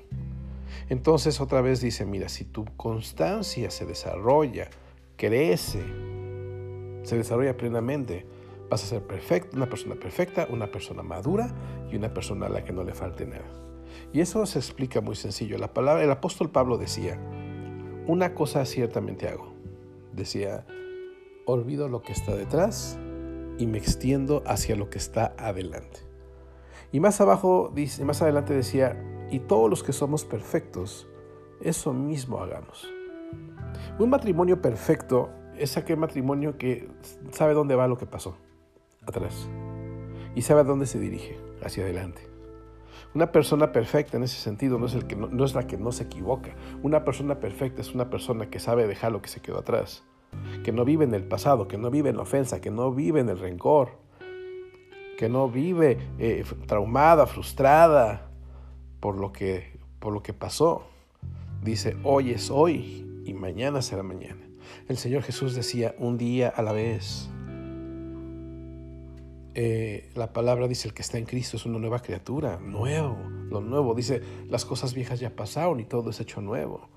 Entonces 0.88 1.41
otra 1.41 1.61
vez 1.61 1.81
dice, 1.81 2.05
mira, 2.05 2.29
si 2.29 2.45
tu 2.45 2.64
constancia 2.76 3.71
se 3.71 3.87
desarrolla, 3.87 4.71
crece, 5.17 5.85
se 7.05 7.17
desarrolla 7.17 7.57
plenamente, 7.57 8.26
vas 8.69 8.83
a 8.83 8.87
ser 8.88 9.02
perfecto, 9.02 9.57
una 9.57 9.69
persona 9.69 9.95
perfecta, 9.95 10.49
una 10.50 10.67
persona 10.73 11.05
madura 11.05 11.55
y 11.93 11.95
una 11.95 12.12
persona 12.12 12.47
a 12.47 12.49
la 12.49 12.64
que 12.64 12.73
no 12.73 12.83
le 12.83 12.93
falte 12.93 13.25
nada. 13.25 13.47
Y 14.12 14.21
eso 14.21 14.45
se 14.47 14.59
explica 14.59 15.00
muy 15.00 15.14
sencillo. 15.14 15.59
La 15.59 15.73
palabra, 15.73 16.02
el 16.02 16.11
apóstol 16.11 16.50
Pablo 16.50 16.76
decía, 16.76 17.21
una 18.09 18.35
cosa 18.35 18.64
ciertamente 18.64 19.29
hago. 19.29 19.52
Decía, 20.12 20.67
olvido 21.47 21.88
lo 21.88 22.02
que 22.02 22.11
está 22.11 22.35
detrás 22.35 22.99
y 23.59 23.67
me 23.67 23.79
extiendo 23.79 24.43
hacia 24.47 24.77
lo 24.77 24.91
que 24.91 24.99
está 24.99 25.35
adelante. 25.39 26.01
Y 26.91 27.01
más 27.01 27.21
abajo, 27.21 27.71
dice, 27.75 28.05
más 28.05 28.23
adelante 28.23 28.55
decía, 28.55 29.03
y 29.31 29.41
todos 29.41 29.71
los 29.71 29.83
que 29.83 29.93
somos 29.93 30.25
perfectos, 30.25 31.09
eso 31.61 31.93
mismo 31.93 32.39
hagamos. 32.39 32.87
Un 33.99 34.11
matrimonio 34.11 34.61
perfecto 34.61 35.31
es 35.57 35.77
aquel 35.77 35.97
matrimonio 35.97 36.59
que 36.59 36.89
sabe 37.31 37.55
dónde 37.55 37.75
va 37.75 37.89
lo 37.89 37.97
que 37.97 38.07
pasó, 38.07 38.37
atrás, 39.07 39.49
y 40.35 40.43
sabe 40.43 40.61
a 40.61 40.65
dónde 40.65 40.87
se 40.87 40.99
dirige, 40.99 41.39
hacia 41.63 41.85
adelante. 41.85 42.29
Una 43.15 43.33
persona 43.33 43.73
perfecta 43.73 44.17
en 44.17 44.23
ese 44.23 44.39
sentido 44.39 44.79
no 44.79 44.87
es, 44.87 44.95
el 44.95 45.07
que 45.07 45.17
no 45.17 45.45
es 45.45 45.55
la 45.55 45.67
que 45.67 45.77
no 45.77 45.93
se 45.93 46.05
equivoca. 46.05 46.55
Una 46.83 47.05
persona 47.05 47.41
perfecta 47.41 47.83
es 47.83 47.95
una 47.95 48.09
persona 48.09 48.49
que 48.49 48.59
sabe 48.59 48.87
dejar 48.87 49.13
lo 49.13 49.21
que 49.21 49.29
se 49.29 49.41
quedó 49.41 49.59
atrás 49.59 50.03
que 50.62 50.73
no 50.73 50.85
vive 50.85 51.05
en 51.05 51.15
el 51.15 51.25
pasado, 51.25 51.69
que 51.69 51.79
no 51.79 51.91
vive 51.91 52.11
en 52.11 52.17
la 52.17 52.23
ofensa, 52.23 52.61
que 52.61 52.71
no 52.71 52.93
vive 52.93 53.21
en 53.21 53.29
el 53.29 53.39
rencor, 53.39 53.99
que 55.19 55.29
no 55.29 55.49
vive 55.49 55.99
eh, 56.19 56.45
traumada, 56.67 57.27
frustrada, 57.27 58.31
por 59.01 59.19
lo 59.19 59.33
que, 59.33 59.79
por 59.99 60.12
lo 60.12 60.23
que 60.23 60.33
pasó. 60.33 60.85
Dice, 61.62 61.97
hoy 62.05 62.31
es 62.31 62.51
hoy 62.51 63.23
y 63.25 63.35
mañana 63.35 63.83
será 63.83 64.03
mañana. 64.03 64.41
El 64.89 64.97
Señor 64.97 65.23
Jesús 65.23 65.55
decía, 65.55 65.95
un 65.99 66.19
día 66.19 66.49
a 66.49 66.62
la 66.62 66.73
vez. 66.73 67.29
Eh, 69.55 70.11
la 70.15 70.33
palabra 70.33 70.67
dice, 70.67 70.89
el 70.89 70.95
que 70.95 71.03
está 71.03 71.19
en 71.19 71.25
Cristo 71.25 71.57
es 71.57 71.67
una 71.67 71.79
nueva 71.79 72.01
criatura, 72.01 72.59
nuevo, 72.59 73.19
lo 73.51 73.61
nuevo. 73.61 73.95
Dice, 73.95 74.23
las 74.49 74.65
cosas 74.65 74.95
viejas 74.95 75.21
ya 75.21 75.35
pasaron 75.35 75.81
y 75.81 75.85
todo 75.85 76.11
es 76.11 76.21
hecho 76.21 76.41
nuevo. 76.41 76.89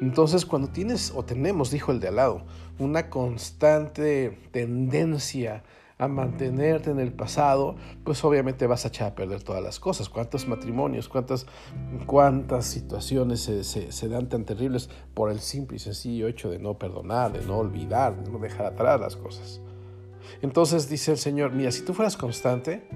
Entonces, 0.00 0.44
cuando 0.44 0.68
tienes 0.68 1.12
o 1.14 1.24
tenemos, 1.24 1.70
dijo 1.70 1.90
el 1.90 2.00
de 2.00 2.08
al 2.08 2.16
lado, 2.16 2.42
una 2.78 3.08
constante 3.08 4.38
tendencia 4.52 5.64
a 5.98 6.08
mantenerte 6.08 6.90
en 6.90 7.00
el 7.00 7.12
pasado, 7.12 7.76
pues 8.04 8.22
obviamente 8.22 8.66
vas 8.66 8.84
a 8.84 8.88
echar 8.88 9.12
a 9.12 9.14
perder 9.14 9.42
todas 9.42 9.62
las 9.62 9.80
cosas. 9.80 10.10
¿Cuántos 10.10 10.46
matrimonios, 10.46 11.08
cuántas, 11.08 11.46
cuántas 12.04 12.66
situaciones 12.66 13.40
se, 13.40 14.08
dan 14.08 14.28
tan 14.28 14.44
terribles 14.44 14.90
por 15.14 15.30
el 15.30 15.40
simple 15.40 15.76
y 15.76 15.80
sencillo 15.80 16.28
hecho 16.28 16.50
de 16.50 16.58
no 16.58 16.78
perdonar, 16.78 17.32
de 17.32 17.46
no 17.46 17.56
olvidar, 17.56 18.22
de 18.22 18.30
no 18.30 18.38
dejar 18.38 18.66
atrás 18.66 19.00
las 19.00 19.16
cosas? 19.16 19.62
Entonces 20.42 20.90
dice 20.90 21.12
el 21.12 21.18
Señor, 21.18 21.52
mira, 21.52 21.70
si 21.70 21.82
tú 21.82 21.94
fueras 21.94 22.18
constante, 22.18 22.86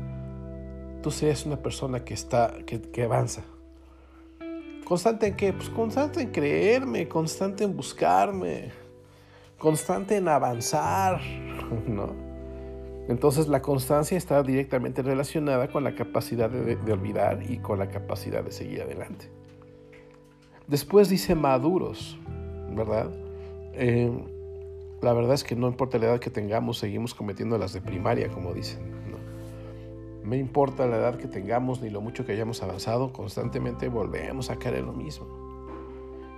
tú 1.02 1.10
serías 1.10 1.46
una 1.46 1.56
persona 1.56 2.04
que, 2.04 2.12
está, 2.12 2.52
que 2.66 3.02
avanza. 3.02 3.44
¿Constante 4.90 5.28
en 5.28 5.36
qué? 5.36 5.52
Pues 5.52 5.70
constante 5.70 6.20
en 6.20 6.32
creerme, 6.32 7.06
constante 7.06 7.62
en 7.62 7.76
buscarme, 7.76 8.72
constante 9.56 10.16
en 10.16 10.26
avanzar, 10.26 11.20
¿no? 11.86 12.08
Entonces 13.08 13.46
la 13.46 13.62
constancia 13.62 14.18
está 14.18 14.42
directamente 14.42 15.00
relacionada 15.02 15.68
con 15.68 15.84
la 15.84 15.94
capacidad 15.94 16.50
de, 16.50 16.92
olvidar 16.92 17.40
y 17.48 17.58
con 17.58 17.78
la 17.78 17.88
capacidad 17.88 18.42
de 18.42 18.50
seguir 18.50 18.82
adelante. 18.82 19.30
Después 20.66 21.08
dice 21.08 21.36
maduros, 21.36 22.18
¿verdad? 22.72 23.12
Eh, 23.74 24.10
la 25.02 25.12
verdad 25.12 25.34
es 25.34 25.44
que 25.44 25.54
no 25.54 25.68
importa 25.68 25.98
la 25.98 26.06
edad 26.06 26.18
que 26.18 26.30
tengamos, 26.30 26.78
seguimos 26.78 27.14
cometiendo 27.14 27.56
las 27.58 27.72
de 27.72 27.80
primaria, 27.80 28.28
como 28.28 28.52
dicen. 28.52 28.99
¿No? 30.24 30.34
Importa 30.34 30.86
la 30.86 30.96
edad 30.96 31.16
que 31.16 31.28
tengamos 31.28 31.80
ni 31.80 31.90
lo 31.90 32.00
mucho 32.00 32.24
que 32.24 32.32
hayamos 32.32 32.62
avanzado, 32.62 33.12
constantemente 33.12 33.88
volvemos 33.88 34.50
a 34.50 34.56
caer 34.56 34.76
en 34.76 34.86
lo 34.86 34.92
mismo. 34.92 35.26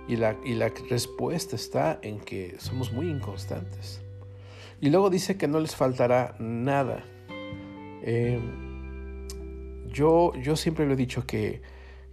Y 0.07 0.17
la, 0.17 0.37
y 0.43 0.53
la 0.53 0.69
respuesta 0.89 1.55
está 1.55 1.99
en 2.01 2.19
que 2.19 2.55
somos 2.59 2.91
muy 2.91 3.09
inconstantes. 3.09 4.01
Y 4.81 4.89
luego 4.89 5.09
dice 5.09 5.37
que 5.37 5.47
no 5.47 5.59
les 5.59 5.75
faltará 5.75 6.35
nada. 6.39 7.05
Eh, 8.03 8.39
yo, 9.87 10.33
yo 10.35 10.55
siempre 10.57 10.85
lo 10.85 10.93
he 10.93 10.97
dicho 10.97 11.25
que, 11.25 11.61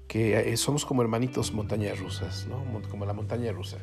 que 0.06 0.52
eh, 0.52 0.56
somos 0.56 0.84
como 0.84 1.02
hermanitos 1.02 1.52
montañas 1.52 1.98
rusas, 1.98 2.46
¿no? 2.48 2.62
como 2.88 3.06
la 3.06 3.12
montaña 3.12 3.50
rusa. 3.50 3.78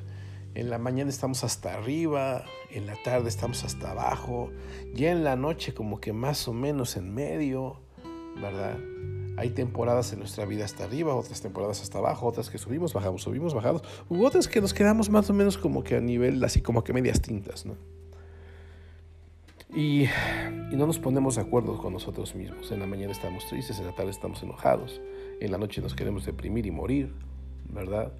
En 0.57 0.71
la 0.71 0.79
mañana 0.79 1.11
estamos 1.11 1.43
hasta 1.43 1.75
arriba, 1.75 2.43
en 2.71 2.87
la 2.87 2.95
tarde 3.03 3.29
estamos 3.29 3.63
hasta 3.63 3.91
abajo, 3.91 4.49
ya 4.91 5.11
en 5.11 5.23
la 5.23 5.35
noche 5.35 5.75
como 5.75 6.01
que 6.01 6.13
más 6.13 6.47
o 6.47 6.53
menos 6.53 6.97
en 6.97 7.13
medio, 7.13 7.79
¿verdad? 8.41 8.75
Hay 9.37 9.51
temporadas 9.51 10.13
en 10.13 10.17
nuestra 10.17 10.45
vida 10.45 10.65
hasta 10.65 10.85
arriba, 10.85 11.13
otras 11.13 11.41
temporadas 11.41 11.83
hasta 11.83 11.99
abajo, 11.99 12.25
otras 12.25 12.49
que 12.49 12.57
subimos, 12.57 12.91
bajamos, 12.91 13.21
subimos, 13.21 13.53
bajamos, 13.53 13.83
u 14.09 14.25
otras 14.25 14.47
que 14.47 14.59
nos 14.59 14.73
quedamos 14.73 15.11
más 15.11 15.29
o 15.29 15.33
menos 15.35 15.59
como 15.59 15.83
que 15.83 15.95
a 15.95 16.01
nivel, 16.01 16.43
así 16.43 16.59
como 16.59 16.83
que 16.83 16.91
medias 16.91 17.21
tintas, 17.21 17.67
¿no? 17.67 17.75
Y, 19.75 20.07
no 20.71 20.87
nos 20.87 20.97
ponemos 20.97 21.35
de 21.35 21.43
acuerdo 21.43 21.77
con 21.77 21.93
nosotros 21.93 22.33
mismos. 22.33 22.71
En 22.71 22.79
la 22.79 22.87
mañana 22.87 23.11
estamos 23.11 23.45
tristes, 23.45 23.77
en 23.77 23.85
la 23.85 23.93
tarde 23.93 24.09
estamos 24.09 24.41
enojados, 24.41 25.01
en 25.39 25.51
la 25.51 25.59
noche 25.59 25.83
nos 25.83 25.93
queremos 25.93 26.25
deprimir 26.25 26.65
y 26.65 26.71
morir, 26.71 27.13
¿verdad? 27.69 28.11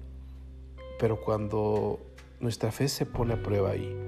Pero 1.00 1.20
cuando 1.20 2.07
nuestra 2.40 2.70
fe 2.70 2.88
se 2.88 3.06
pone 3.06 3.34
a 3.34 3.42
prueba 3.42 3.76
y, 3.76 4.06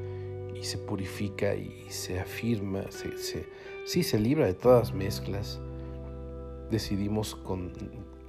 se 0.62 0.76
purifica 0.76 1.54
y 1.54 1.86
se 1.88 2.20
afirma, 2.20 2.82
se, 2.90 3.16
se, 3.16 3.48
sí 3.86 4.02
se 4.02 4.18
libra 4.18 4.44
de 4.44 4.52
todas 4.52 4.92
mezclas, 4.92 5.58
decidimos 6.70 7.34
con, 7.34 7.72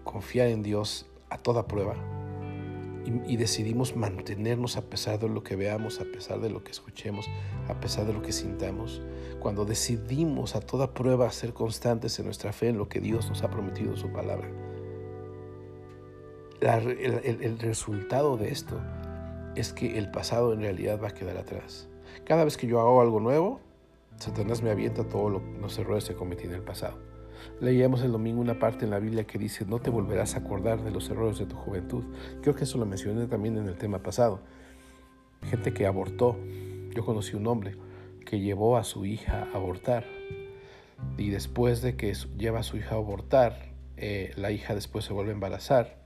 confiar 0.06 0.48
en 0.48 0.64
Dios 0.64 1.08
a 1.30 1.38
toda 1.38 1.68
prueba 1.68 1.96
y, 3.28 3.36
decidimos 3.36 3.98
mantenernos 3.98 4.78
a 4.78 4.82
pesar 4.84 5.20
de 5.20 5.28
lo 5.28 5.44
que 5.44 5.58
veamos, 5.58 6.00
a 6.00 6.06
pesar 6.06 6.40
de 6.40 6.50
lo 6.50 6.64
que 6.64 6.72
escuchemos, 6.72 7.26
a 7.68 7.80
pesar 7.82 8.06
de 8.06 8.14
lo 8.14 8.22
que 8.22 8.32
sintamos, 8.32 9.02
cuando 9.42 9.66
decidimos 9.66 10.56
a 10.56 10.62
toda 10.62 10.94
prueba 10.94 11.30
ser 11.32 11.54
constantes 11.54 12.18
en 12.20 12.26
nuestra 12.26 12.54
fe 12.54 12.70
en 12.70 12.78
lo 12.78 12.88
que 12.88 13.02
Dios 13.02 13.28
nos 13.28 13.44
ha 13.44 13.50
prometido 13.50 13.92
en 13.92 13.98
su 13.98 14.10
palabra. 14.10 14.50
el 16.62 17.60
resultado 17.60 18.38
de 18.38 18.52
esto 18.52 18.80
es 19.56 19.74
que 19.74 19.98
el 19.98 20.10
pasado 20.12 20.54
en 20.54 20.62
realidad 20.62 21.00
va 21.02 21.10
a 21.10 21.14
quedar 21.14 21.38
atrás. 21.38 21.88
Cada 22.26 22.44
vez 22.44 22.58
que 22.58 22.68
yo 22.68 22.80
hago 22.80 23.02
algo 23.02 23.20
nuevo, 23.20 23.60
Satanás 24.18 24.62
me 24.62 24.70
avienta 24.70 25.04
todos 25.04 25.42
los 25.60 25.80
errores 25.80 26.06
que 26.06 26.16
cometí 26.16 26.46
en 26.46 26.54
el 26.54 26.62
pasado. 26.62 26.98
Leíamos 27.60 28.02
el 28.02 28.12
domingo 28.12 28.40
una 28.40 28.60
parte 28.60 28.86
en 28.86 28.92
la 28.92 29.00
Biblia 29.00 29.26
que 29.26 29.40
dice, 29.40 29.66
no 29.66 29.80
te 29.80 29.90
volverás 29.90 30.36
a 30.36 30.40
acordar 30.40 30.84
de 30.84 30.92
los 30.92 31.10
errores 31.10 31.40
de 31.40 31.46
tu 31.46 31.56
juventud. 31.56 32.04
Creo 32.42 32.56
que 32.56 32.66
eso 32.66 32.78
lo 32.78 32.86
mencioné 32.86 33.28
también 33.28 33.58
en 33.58 33.68
el 33.68 33.78
tema 33.78 34.00
pasado. 34.00 34.42
Gente 35.44 35.74
que 35.74 35.88
abortó. 35.88 36.38
Yo 36.94 37.06
conocí 37.06 37.36
un 37.36 37.48
hombre 37.48 37.76
que 38.26 38.40
llevó 38.40 38.78
a 38.78 38.84
su 38.84 39.06
hija 39.06 39.48
a 39.54 39.58
abortar. 39.58 40.06
Y 41.18 41.30
después 41.30 41.82
de 41.82 41.96
que 41.96 42.14
lleva 42.38 42.60
a 42.60 42.64
su 42.64 42.78
hija 42.78 42.96
a 42.96 43.00
abortar, 43.00 43.74
eh, 43.98 44.34
la 44.36 44.52
hija 44.52 44.76
después 44.76 45.06
se 45.06 45.14
vuelve 45.14 45.32
a 45.32 45.34
embarazar 45.34 46.01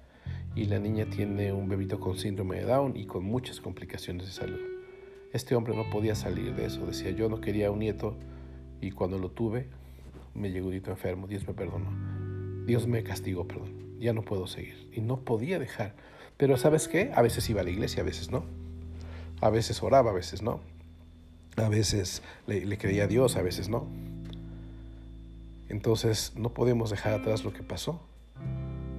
y 0.55 0.65
la 0.65 0.79
niña 0.79 1.05
tiene 1.05 1.51
un 1.51 1.67
bebito 1.67 1.99
con 1.99 2.17
síndrome 2.17 2.57
de 2.57 2.63
Down 2.63 2.95
y 2.95 3.05
con 3.05 3.25
muchas 3.25 3.59
complicaciones 3.59 4.25
de 4.27 4.31
salud. 4.31 4.59
Este 5.33 5.53
hombre 5.53 5.75
no 5.75 5.89
podía 5.89 6.15
salir 6.15 6.55
de 6.55 6.65
eso. 6.65 6.85
Decía, 6.85 7.11
yo 7.11 7.27
no 7.27 7.41
quería 7.41 7.71
un 7.71 7.79
nieto 7.79 8.15
y 8.79 8.91
cuando 8.91 9.19
lo 9.19 9.31
tuve 9.31 9.67
me 10.33 10.51
llegó 10.51 10.69
dito 10.69 10.91
enfermo, 10.91 11.27
Dios 11.27 11.45
me 11.45 11.53
perdonó. 11.53 11.91
Dios 12.65 12.87
me 12.87 13.03
castigó, 13.03 13.45
perdón. 13.45 13.99
Ya 13.99 14.13
no 14.13 14.21
puedo 14.21 14.47
seguir. 14.47 14.89
Y 14.93 15.01
no 15.01 15.19
podía 15.19 15.59
dejar. 15.59 15.93
Pero 16.37 16.55
¿sabes 16.57 16.87
qué? 16.87 17.11
A 17.13 17.21
veces 17.21 17.49
iba 17.49 17.61
a 17.61 17.63
la 17.63 17.69
iglesia, 17.69 18.01
a 18.01 18.05
veces 18.05 18.31
no. 18.31 18.45
A 19.41 19.49
veces 19.49 19.83
oraba, 19.83 20.11
a 20.11 20.13
veces 20.13 20.41
no. 20.41 20.61
A 21.57 21.67
veces 21.67 22.21
le, 22.47 22.77
creía 22.77 23.05
a 23.05 23.07
Dios, 23.07 23.35
a 23.35 23.41
veces 23.41 23.67
no. 23.67 23.87
Entonces 25.67 26.33
no 26.37 26.53
podemos 26.53 26.89
dejar 26.89 27.13
atrás 27.13 27.43
lo 27.43 27.51
que 27.51 27.63
pasó 27.63 28.01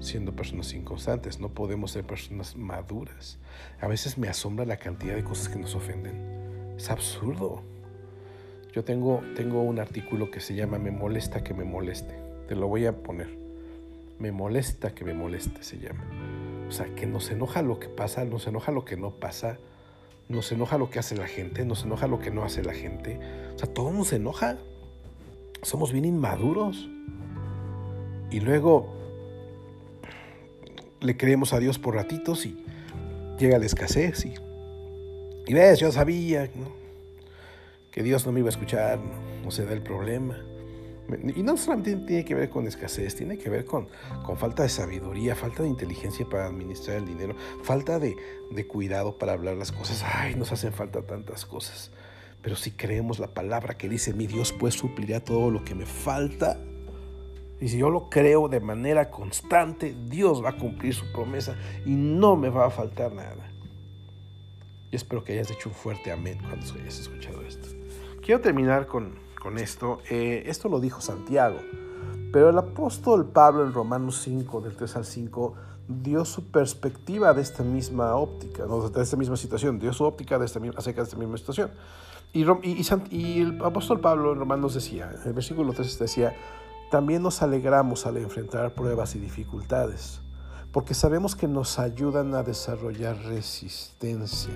siendo 0.07 0.35
personas 0.35 0.73
inconstantes, 0.73 1.41
no 1.41 1.51
podemos 1.51 1.91
ser 1.91 2.05
personas 2.05 2.57
maduras. 2.57 3.39
A 3.81 3.89
veces 3.89 4.17
me 4.17 4.29
asombra 4.29 4.65
la 4.65 4.79
cantidad 4.79 5.15
de 5.15 5.25
cosas 5.25 5.49
que 5.49 5.59
nos 5.59 5.75
ofenden. 5.75 6.75
Es 6.77 6.91
absurdo. 6.91 7.63
Yo 8.73 8.85
tengo, 8.85 9.23
tengo 9.35 9.63
un 9.63 9.79
artículo 9.79 10.31
que 10.31 10.41
se 10.41 10.55
llama 10.55 10.79
Me 10.79 10.91
molesta 10.91 11.43
que 11.43 11.55
me 11.55 11.65
moleste. 11.65 12.15
Te 12.49 12.55
lo 12.55 12.69
voy 12.69 12.87
a 12.87 13.03
poner. 13.03 13.37
Me 14.19 14.33
molesta 14.33 14.95
que 14.95 15.05
me 15.05 15.13
moleste 15.13 15.63
se 15.63 15.79
llama. 15.79 16.05
O 16.69 16.73
sea, 16.73 16.87
que 16.95 17.07
nos 17.07 17.31
enoja 17.31 17.63
lo 17.63 17.79
que 17.79 17.89
pasa, 17.89 18.25
nos 18.25 18.47
enoja 18.47 18.73
lo 18.73 18.85
que 18.85 18.97
no 18.97 19.11
pasa, 19.11 19.59
nos 20.29 20.51
enoja 20.53 20.79
lo 20.79 20.91
que 20.91 20.99
hace 20.99 21.17
la 21.17 21.27
gente, 21.27 21.65
nos 21.65 21.85
enoja 21.85 22.07
lo 22.07 22.19
que 22.19 22.31
no 22.31 22.45
hace 22.45 22.63
la 22.63 22.73
gente. 22.73 23.19
O 23.55 23.59
sea, 23.59 23.73
todo 23.73 23.93
nos 23.93 24.13
enoja. 24.13 24.57
Somos 25.63 25.93
bien 25.93 26.05
inmaduros. 26.05 26.89
Y 28.31 28.41
luego 28.41 29.06
le 31.01 31.17
creemos 31.17 31.53
a 31.53 31.59
Dios 31.59 31.79
por 31.79 31.95
ratitos 31.95 32.47
y 32.47 32.57
llega 33.39 33.59
la 33.59 33.67
escasez 33.67 34.25
y, 34.25 34.35
y 35.47 35.55
ves, 35.55 35.79
yo 35.79 35.93
sabía, 35.93 36.51
que 37.91 38.03
Dios 38.03 38.27
no 38.27 38.33
me 38.33 38.41
iba 38.41 38.49
a 38.49 38.51
escuchar, 38.51 38.99
no, 39.43 39.51
se 39.51 39.65
da 39.65 39.73
el 39.73 39.83
problema. 39.83 40.39
Y 41.35 41.43
no 41.43 41.57
solamente 41.57 41.95
tiene 42.05 42.25
que 42.25 42.35
ver 42.35 42.51
con 42.51 42.67
escasez, 42.67 43.15
tiene 43.15 43.39
que 43.39 43.49
ver 43.49 43.65
con, 43.65 43.89
con 44.25 44.37
falta 44.37 44.65
de 44.65 44.69
sabiduría, 44.69 45.37
falta 45.37 45.63
de 45.63 45.69
inteligencia 45.69 46.29
para 46.29 46.47
administrar 46.47 46.97
el 46.97 47.07
dinero, 47.07 47.37
falta 47.63 47.99
de, 48.01 48.17
de, 48.51 48.67
cuidado 48.67 49.17
para 49.17 49.33
hablar 49.33 49.57
las 49.57 49.71
cosas. 49.71 50.05
Ay, 50.05 50.35
nos 50.35 50.51
hacen 50.53 50.73
falta 50.73 51.03
tantas 51.03 51.47
cosas. 51.47 51.93
Pero 52.43 52.57
si 52.57 52.73
creemos 52.73 53.19
la 53.19 53.29
palabra 53.29 53.79
que 53.79 53.89
dice, 53.89 54.13
mi 54.13 54.27
Dios 54.27 54.53
pues 54.53 54.75
suplirá 54.75 55.21
todo 55.21 55.51
lo 55.51 55.65
que 55.65 55.75
me 55.75 55.87
falta, 55.87 56.59
y 57.61 57.69
si 57.69 57.79
yo 57.79 57.91
lo 57.91 58.11
creo 58.11 58.49
de 58.49 58.61
manera 58.61 59.11
constante, 59.11 59.97
Dios 60.09 60.45
va 60.45 60.51
a 60.51 60.57
cumplir 60.57 60.95
su 60.95 61.11
promesa 61.13 61.57
y 61.85 61.91
no 61.91 62.37
me 62.37 62.51
va 62.51 62.67
a 62.67 62.71
faltar 62.71 63.13
nada. 63.13 63.51
Y 64.91 64.97
espero 64.97 65.25
que 65.25 65.33
hayas 65.33 65.51
hecho 65.51 65.71
un 65.71 65.75
fuerte 65.75 66.13
amén 66.13 66.39
cuando 66.39 66.67
hayas 66.81 66.99
escuchado 66.99 67.41
esto. 67.43 67.69
Quiero 68.23 68.41
terminar 68.41 68.87
con, 68.87 69.25
esto. 69.59 70.01
Eh, 70.11 70.43
esto 70.47 70.69
lo 70.69 70.81
dijo 70.81 71.01
Santiago, 71.01 71.59
pero 72.33 72.51
el 72.51 72.59
apóstol 72.59 73.27
Pablo 73.27 73.65
en 73.65 73.73
Romanos 73.73 74.21
5, 74.23 74.61
del 74.61 74.77
3 74.77 74.97
al 74.97 75.05
5, 75.05 75.55
dio 75.89 76.25
su 76.25 76.51
perspectiva 76.51 77.33
de 77.33 77.43
esta 77.43 77.63
misma 77.63 78.17
óptica, 78.17 78.65
de 78.67 79.03
esta 79.03 79.17
misma 79.17 79.37
situación, 79.37 79.79
dio 79.79 79.93
su 79.93 80.05
óptica 80.05 80.39
de 80.39 80.47
esta, 80.47 80.61
acerca 80.77 81.03
de 81.03 81.05
esta 81.05 81.17
misma 81.17 81.39
situación. 81.39 81.71
Y, 82.33 82.45
y, 83.11 83.41
el 83.41 83.61
apóstol 83.65 84.01
Pablo 84.01 84.33
en 84.33 84.41
Romanos 84.41 84.75
decía, 84.75 85.11
en 85.15 85.29
el 85.29 85.33
versículo 85.33 85.73
3 85.73 85.99
decía, 85.99 86.37
también 86.91 87.23
nos 87.23 87.43
alegramos 87.43 88.07
al 88.07 88.17
enfrentar 88.17 88.75
pruebas 88.75 89.17
y 89.17 89.19
dificultades, 89.19 90.21
porque 90.73 90.95
sabemos 90.95 91.35
que 91.35 91.49
nos 91.49 91.79
ayudan 91.79 92.35
a 92.35 92.43
desarrollar 92.43 93.17
resistencia. 93.25 94.55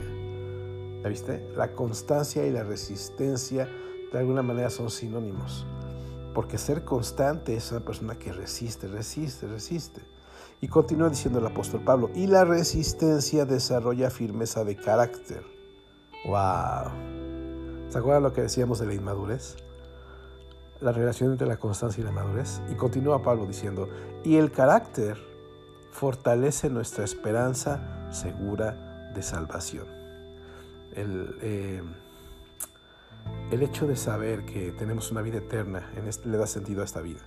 ¿Ya 1.03 1.09
viste? 1.09 1.49
La 1.57 1.73
constancia 1.73 2.47
y 2.47 2.51
la 2.51 2.63
resistencia 2.63 3.69
de 4.13 4.19
alguna 4.19 4.43
manera 4.43 4.71
son 4.71 4.91
sinónimos. 4.91 5.67
Porque 6.35 6.59
ser 6.59 6.85
constante 6.85 7.57
es 7.57 7.73
una 7.73 7.81
persona 7.81 8.17
que 8.17 8.33
resiste, 8.33 8.87
resiste, 8.87 9.49
resiste. 9.49 10.03
Y 10.61 10.69
continúa 10.69 11.09
diciendo 11.09 11.39
el 11.39 11.47
apóstol 11.47 11.83
Pablo, 11.83 12.11
y 12.15 12.27
la 12.27 12.45
resistencia 12.45 13.45
desarrolla 13.47 14.11
firmeza 14.11 14.63
de 14.63 14.77
carácter. 14.77 15.43
¡Wow! 16.27 16.93
¿Se 17.89 17.99
acuerdan 17.99 18.23
lo 18.23 18.33
que 18.33 18.43
decíamos 18.43 18.79
de 18.79 18.87
la 18.87 18.95
inmadurez? 18.95 19.57
La 20.81 20.93
relación 20.93 21.33
entre 21.33 21.47
la 21.47 21.59
constancia 21.59 22.01
y 22.01 22.05
la 22.05 22.13
madurez. 22.13 22.63
Y 22.71 22.75
continúa 22.75 23.23
Pablo 23.23 23.47
diciendo, 23.47 23.89
y 24.25 24.37
el 24.37 24.51
carácter 24.51 25.19
fortalece 25.91 26.71
nuestra 26.71 27.05
esperanza 27.05 28.09
segura 28.11 29.11
de 29.15 29.23
salvación. 29.23 29.87
El, 30.95 31.37
eh, 31.43 31.83
el 33.51 33.63
hecho 33.63 33.87
de 33.87 33.97
saber 33.97 34.45
que 34.45 34.73
tenemos 34.73 35.11
una 35.11 35.23
vida 35.23 35.39
eterna 35.39 35.91
este, 36.07 36.29
le 36.29 36.39
da 36.39 36.47
sentido 36.47 36.83
a 36.83 36.85
esta 36.85 37.01
vida. 37.01 37.21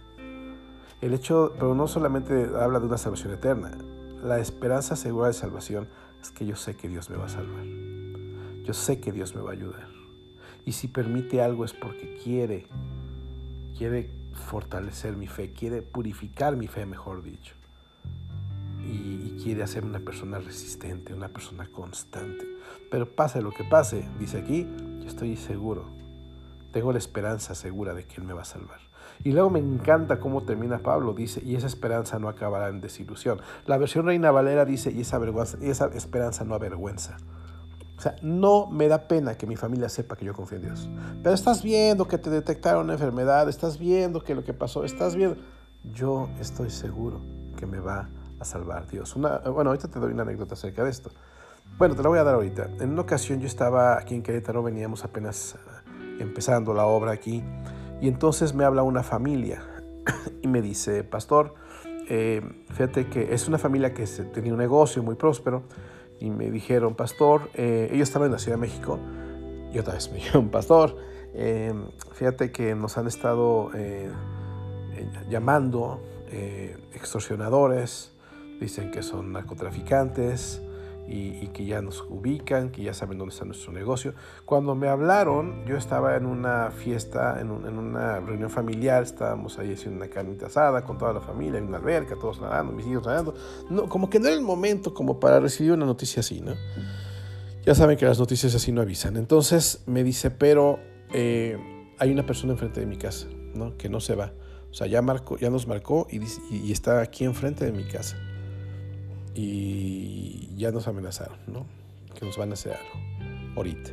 El 1.02 1.14
hecho, 1.14 1.54
pero 1.56 1.76
no 1.76 1.88
solamente 1.88 2.50
habla 2.58 2.80
de 2.80 2.86
una 2.86 2.98
salvación 2.98 3.34
eterna, 3.34 3.78
la 4.24 4.40
esperanza 4.40 4.96
segura 4.96 5.28
de 5.28 5.34
salvación 5.34 5.90
es 6.22 6.32
que 6.32 6.46
yo 6.46 6.56
sé 6.56 6.76
que 6.78 6.88
Dios 6.88 7.10
me 7.10 7.18
va 7.18 7.26
a 7.26 7.30
salvar. 7.30 7.66
Yo 8.64 8.74
sé 8.74 9.02
que 9.02 9.12
Dios 9.12 9.36
me 9.36 9.42
va 9.42 9.50
a 9.50 9.54
ayudar. 9.54 9.90
Y 10.64 10.72
si 10.72 10.88
permite 10.88 11.42
algo 11.42 11.66
es 11.66 11.74
porque 11.74 12.18
quiere, 12.24 12.68
quiere 13.78 14.10
fortalecer 14.34 15.16
mi 15.18 15.28
fe, 15.28 15.54
quiere 15.54 15.82
purificar 15.82 16.56
mi 16.56 16.68
fe, 16.68 16.86
mejor 16.86 17.24
dicho. 17.24 17.56
Y, 18.82 19.34
y 19.36 19.40
quiere 19.42 19.64
hacerme 19.64 19.90
una 19.90 20.00
persona 20.00 20.40
resistente, 20.40 21.14
una 21.14 21.30
persona 21.30 21.68
constante. 21.72 22.46
Pero 22.92 23.16
pase 23.16 23.42
lo 23.42 23.52
que 23.52 23.64
pase, 23.64 24.08
dice 24.20 24.40
aquí, 24.40 24.68
yo 25.00 25.08
estoy 25.08 25.38
seguro, 25.38 25.86
tengo 26.72 26.92
la 26.92 26.98
esperanza 26.98 27.56
segura 27.56 27.94
de 27.94 28.06
que 28.06 28.16
Él 28.16 28.24
me 28.24 28.34
va 28.34 28.42
a 28.42 28.46
salvar. 28.46 28.80
Y 29.24 29.32
luego 29.32 29.50
me 29.50 29.60
encanta 29.60 30.20
cómo 30.20 30.44
termina 30.44 30.80
Pablo, 30.80 31.14
dice, 31.14 31.42
y 31.46 31.56
esa 31.56 31.68
esperanza 31.68 32.20
no 32.20 32.28
acabará 32.28 32.68
en 32.68 32.82
desilusión. 32.82 33.40
La 33.66 33.78
versión 33.78 34.06
Reina 34.06 34.32
Valera 34.32 34.66
dice, 34.66 34.92
y 34.92 35.02
esa, 35.02 35.18
vergüenza, 35.18 35.58
y 35.62 35.70
esa 35.70 35.88
esperanza 35.94 36.44
no 36.44 36.56
avergüenza. 36.56 37.18
Sea, 38.04 38.18
no 38.22 38.68
me 38.68 38.90
da 38.90 39.08
pena 39.08 39.38
que 39.38 39.48
mi 39.48 39.56
familia 39.56 39.88
sepa 39.88 40.18
que 40.18 40.26
yo 40.26 40.34
confío 40.34 40.58
en 40.58 40.66
Dios. 40.66 40.90
Pero 41.24 41.34
estás 41.34 41.64
viendo 41.64 42.06
que 42.06 42.18
te 42.18 42.30
detectaron 42.30 42.84
una 42.84 42.94
enfermedad, 42.94 43.48
estás 43.48 43.80
viendo 43.80 44.22
que 44.22 44.36
lo 44.36 44.44
que 44.44 44.54
pasó, 44.54 44.84
estás 44.84 45.16
viendo. 45.16 45.38
Yo 45.94 46.28
estoy 46.42 46.70
seguro 46.70 47.22
que 47.56 47.66
me 47.66 47.80
va 47.80 48.10
a 48.42 48.44
salvar 48.44 48.88
Dios. 48.88 49.14
Bueno, 49.16 49.70
ahorita 49.70 49.88
te 49.88 50.00
doy 50.00 50.12
una 50.12 50.24
anécdota 50.24 50.56
acerca 50.56 50.84
de 50.84 50.90
esto. 50.90 51.12
Bueno, 51.78 51.96
te 51.96 52.04
la 52.04 52.10
voy 52.10 52.20
a 52.20 52.26
dar 52.26 52.36
ahorita. 52.36 52.72
En 52.82 52.90
una 52.90 53.04
ocasión 53.04 53.40
yo 53.40 53.48
estaba 53.48 53.98
aquí 53.98 54.16
en 54.16 54.22
Querétaro, 54.22 54.62
veníamos 54.64 55.06
apenas 55.06 55.56
eh, 55.56 56.18
empezando 56.20 56.74
la 56.74 56.86
obra 56.86 57.14
aquí 57.14 57.42
y 58.02 58.10
entonces 58.10 58.54
me 58.54 58.66
habla 58.66 58.84
una 58.84 59.04
familia 59.04 59.64
y 60.42 60.50
me 60.50 60.62
dice, 60.62 61.06
pastor, 61.06 61.56
eh, 62.10 62.42
fíjate 62.72 63.08
que 63.08 63.34
es 63.34 63.48
una 63.48 63.58
familia 63.58 63.94
que 63.94 64.06
tenía 64.06 64.52
un 64.52 64.60
negocio 64.60 65.02
muy 65.02 65.16
próspero 65.16 65.64
y 66.20 66.30
me 66.30 66.50
dijeron, 66.50 66.96
pastor, 66.96 67.50
eh, 67.54 67.90
ellos 67.92 68.08
estaban 68.08 68.28
en 68.28 68.34
la 68.34 68.40
Ciudad 68.40 68.58
de 68.58 68.62
México 68.62 69.00
y 69.74 69.80
otra 69.80 69.94
vez 69.94 70.10
me 70.10 70.16
dijeron, 70.20 70.50
pastor, 70.50 70.98
eh, 71.34 71.74
fíjate 72.14 72.52
que 72.52 72.76
nos 72.76 72.98
han 72.98 73.08
estado 73.08 73.72
llamando 75.30 76.02
extorsionadores, 76.94 78.12
dicen 78.60 78.90
que 78.92 79.04
son 79.04 79.34
narcotraficantes, 79.34 80.63
y, 81.08 81.48
que 81.48 81.66
ya 81.66 81.82
nos 81.82 82.06
ubican, 82.10 82.72
que 82.72 82.84
ya 82.84 82.94
saben 82.94 83.18
dónde 83.18 83.34
está 83.34 83.46
nuestro 83.46 83.74
negocio. 83.74 84.14
Cuando 84.46 84.74
me 84.76 84.88
hablaron, 84.88 85.66
yo 85.66 85.76
estaba 85.76 86.16
en 86.16 86.26
una 86.26 86.72
fiesta, 86.72 87.40
en, 87.40 87.52
una 87.52 88.20
reunión 88.20 88.50
familiar, 88.50 89.04
estábamos 89.04 89.60
ahí 89.60 89.74
haciendo 89.74 89.98
una 89.98 90.10
carnita 90.10 90.48
asada 90.48 90.84
con 90.84 90.98
toda 90.98 91.14
la 91.14 91.22
familia, 91.22 91.60
en 91.60 91.66
una 91.66 91.78
alberca, 91.78 92.16
todos 92.16 92.40
nadando, 92.40 92.72
mis 92.74 92.88
hijos 92.88 93.06
nadando. 93.06 93.36
No, 93.70 93.90
como 93.90 94.10
que 94.10 94.20
no 94.20 94.28
era 94.28 94.36
el 94.36 94.42
momento 94.42 94.94
como 94.94 95.20
para 95.20 95.40
recibir 95.40 95.74
una 95.74 95.86
noticia 95.86 96.22
así, 96.22 96.42
¿no? 96.42 96.54
Ya 97.66 97.76
saben 97.76 97.98
que 97.98 98.06
las 98.06 98.20
noticias 98.20 98.56
así 98.56 98.72
no 98.72 98.82
avisan. 98.82 99.18
Entonces 99.18 99.84
me 99.86 100.04
dice, 100.04 100.32
pero 100.32 100.80
eh, 101.14 101.58
hay 102.00 102.12
una 102.12 102.26
persona 102.26 102.54
enfrente 102.54 102.80
de 102.80 102.86
mi 102.86 102.98
casa, 102.98 103.28
¿no? 103.54 103.78
Que 103.78 103.90
no 103.90 104.00
se 104.00 104.16
va. 104.16 104.34
O 104.72 104.74
sea, 104.74 104.88
ya, 104.88 105.02
marcó, 105.02 105.38
ya 105.38 105.50
nos 105.50 105.68
marcó 105.68 106.08
y, 106.10 106.20
y 106.50 106.72
está 106.72 107.02
aquí 107.02 107.26
enfrente 107.26 107.66
de 107.66 107.72
mi 107.72 107.84
casa 107.84 108.18
y 109.36 110.54
ya 110.56 110.72
nos 110.72 110.88
amenazaron, 110.88 111.38
¿no? 111.48 111.66
Que 112.18 112.26
nos 112.26 112.38
van 112.38 112.52
a 112.52 112.54
hacer 112.54 112.74
algo 112.74 113.56
ahorita. 113.56 113.92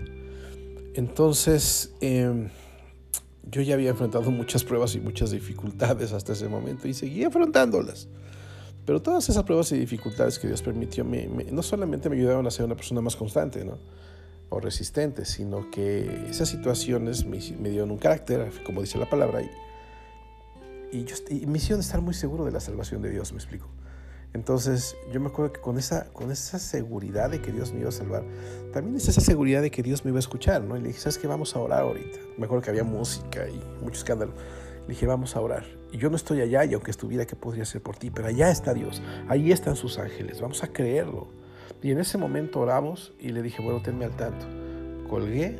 Entonces, 0.94 1.94
em, 2.00 2.48
yo 3.50 3.62
ya 3.62 3.74
había 3.74 3.90
enfrentado 3.90 4.31
muchas 4.31 4.64
pruebas 4.64 4.94
y 4.94 5.00
muchas 5.00 5.31
dificultades 5.31 6.12
hasta 6.12 6.33
ese 6.33 6.48
momento 6.48 6.88
y 6.88 6.94
seguía 6.94 7.29
afrontándolas. 7.29 8.09
Pero 8.87 9.00
todas 9.00 9.29
esas 9.29 9.44
pruebas 9.44 9.70
y 9.72 9.79
dificultades 9.79 10.38
que 10.38 10.48
Dios 10.48 10.62
permitió 10.62 11.05
no 11.05 11.62
solamente 11.62 12.09
me 12.09 12.16
ayudaron 12.16 12.46
a 12.46 12.50
ser 12.50 12.64
una 12.64 12.74
persona 12.74 13.00
más 13.00 13.14
constante, 13.16 13.64
¿no? 13.64 13.79
o 14.50 14.59
resistente, 14.59 15.24
sino 15.24 15.70
que 15.70 16.26
esas 16.29 16.48
situaciones 16.48 17.24
me, 17.24 17.38
dieron 17.70 17.92
un 17.92 17.98
carácter, 17.98 18.50
como 18.64 18.81
dice 18.81 18.98
la 18.98 19.09
palabra, 19.09 19.42
y, 19.42 19.50
y, 20.92 21.05
yo, 21.05 21.14
y 21.29 21.46
me 21.46 21.59
hicieron 21.59 21.81
estar 21.81 22.00
muy 22.00 22.14
seguro 22.14 22.44
de 22.44 22.50
la 22.50 22.61
salvación 22.61 23.00
de 23.00 23.11
Dios, 23.11 23.33
me 23.33 23.38
explico. 23.38 23.68
Entonces 24.32 24.96
yo 25.12 25.20
me 25.20 25.28
acuerdo 25.28 25.52
que 25.52 25.60
con 25.60 25.76
esa, 25.76 26.06
con 26.12 26.30
esa 26.30 26.58
seguridad 26.58 27.30
de 27.30 27.42
que 27.42 27.50
Dios 27.50 27.72
me 27.72 27.80
iba 27.80 27.88
a 27.88 27.92
salvar, 27.92 28.22
también 28.72 28.96
es 28.96 29.08
esa 29.08 29.20
seguridad 29.20 29.60
de 29.60 29.70
que 29.70 29.82
Dios 29.82 30.04
me 30.04 30.10
iba 30.10 30.18
a 30.18 30.20
escuchar, 30.20 30.62
¿no? 30.62 30.76
Y 30.76 30.80
le 30.80 30.88
dije, 30.88 31.00
¿sabes 31.00 31.18
qué? 31.18 31.26
Vamos 31.26 31.56
a 31.56 31.58
orar 31.58 31.82
ahorita. 31.82 32.18
Me 32.38 32.44
acuerdo 32.44 32.62
que 32.62 32.70
había 32.70 32.84
música 32.84 33.48
y 33.48 33.60
mucho 33.82 33.98
escándalo. 33.98 34.32
Le 34.82 34.94
dije, 34.94 35.06
vamos 35.06 35.34
a 35.34 35.40
orar. 35.40 35.64
Y 35.92 35.98
yo 35.98 36.10
no 36.10 36.16
estoy 36.16 36.40
allá 36.40 36.64
y 36.64 36.74
aunque 36.74 36.92
estuviera, 36.92 37.26
¿qué 37.26 37.34
podría 37.34 37.64
hacer 37.64 37.82
por 37.82 37.96
ti? 37.96 38.10
Pero 38.10 38.28
allá 38.28 38.50
está 38.50 38.72
Dios, 38.72 39.02
ahí 39.28 39.50
están 39.50 39.74
sus 39.74 39.98
ángeles, 39.98 40.40
vamos 40.40 40.62
a 40.62 40.68
creerlo. 40.68 41.28
Y 41.82 41.90
en 41.90 41.98
ese 41.98 42.16
momento 42.16 42.60
oramos 42.60 43.12
y 43.18 43.30
le 43.30 43.42
dije, 43.42 43.62
bueno, 43.62 43.82
tenme 43.82 44.04
al 44.04 44.14
tanto. 44.16 44.46
Colgué 45.08 45.58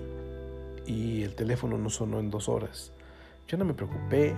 y 0.87 1.25
el 1.25 1.35
teléfono 1.35 1.77
no 1.77 1.91
sonó 1.91 2.21
en 2.21 2.31
dos 2.31 2.49
horas. 2.49 2.93
Yo 3.49 3.59
no 3.59 3.65
me 3.65 3.75
preocupé 3.75 4.35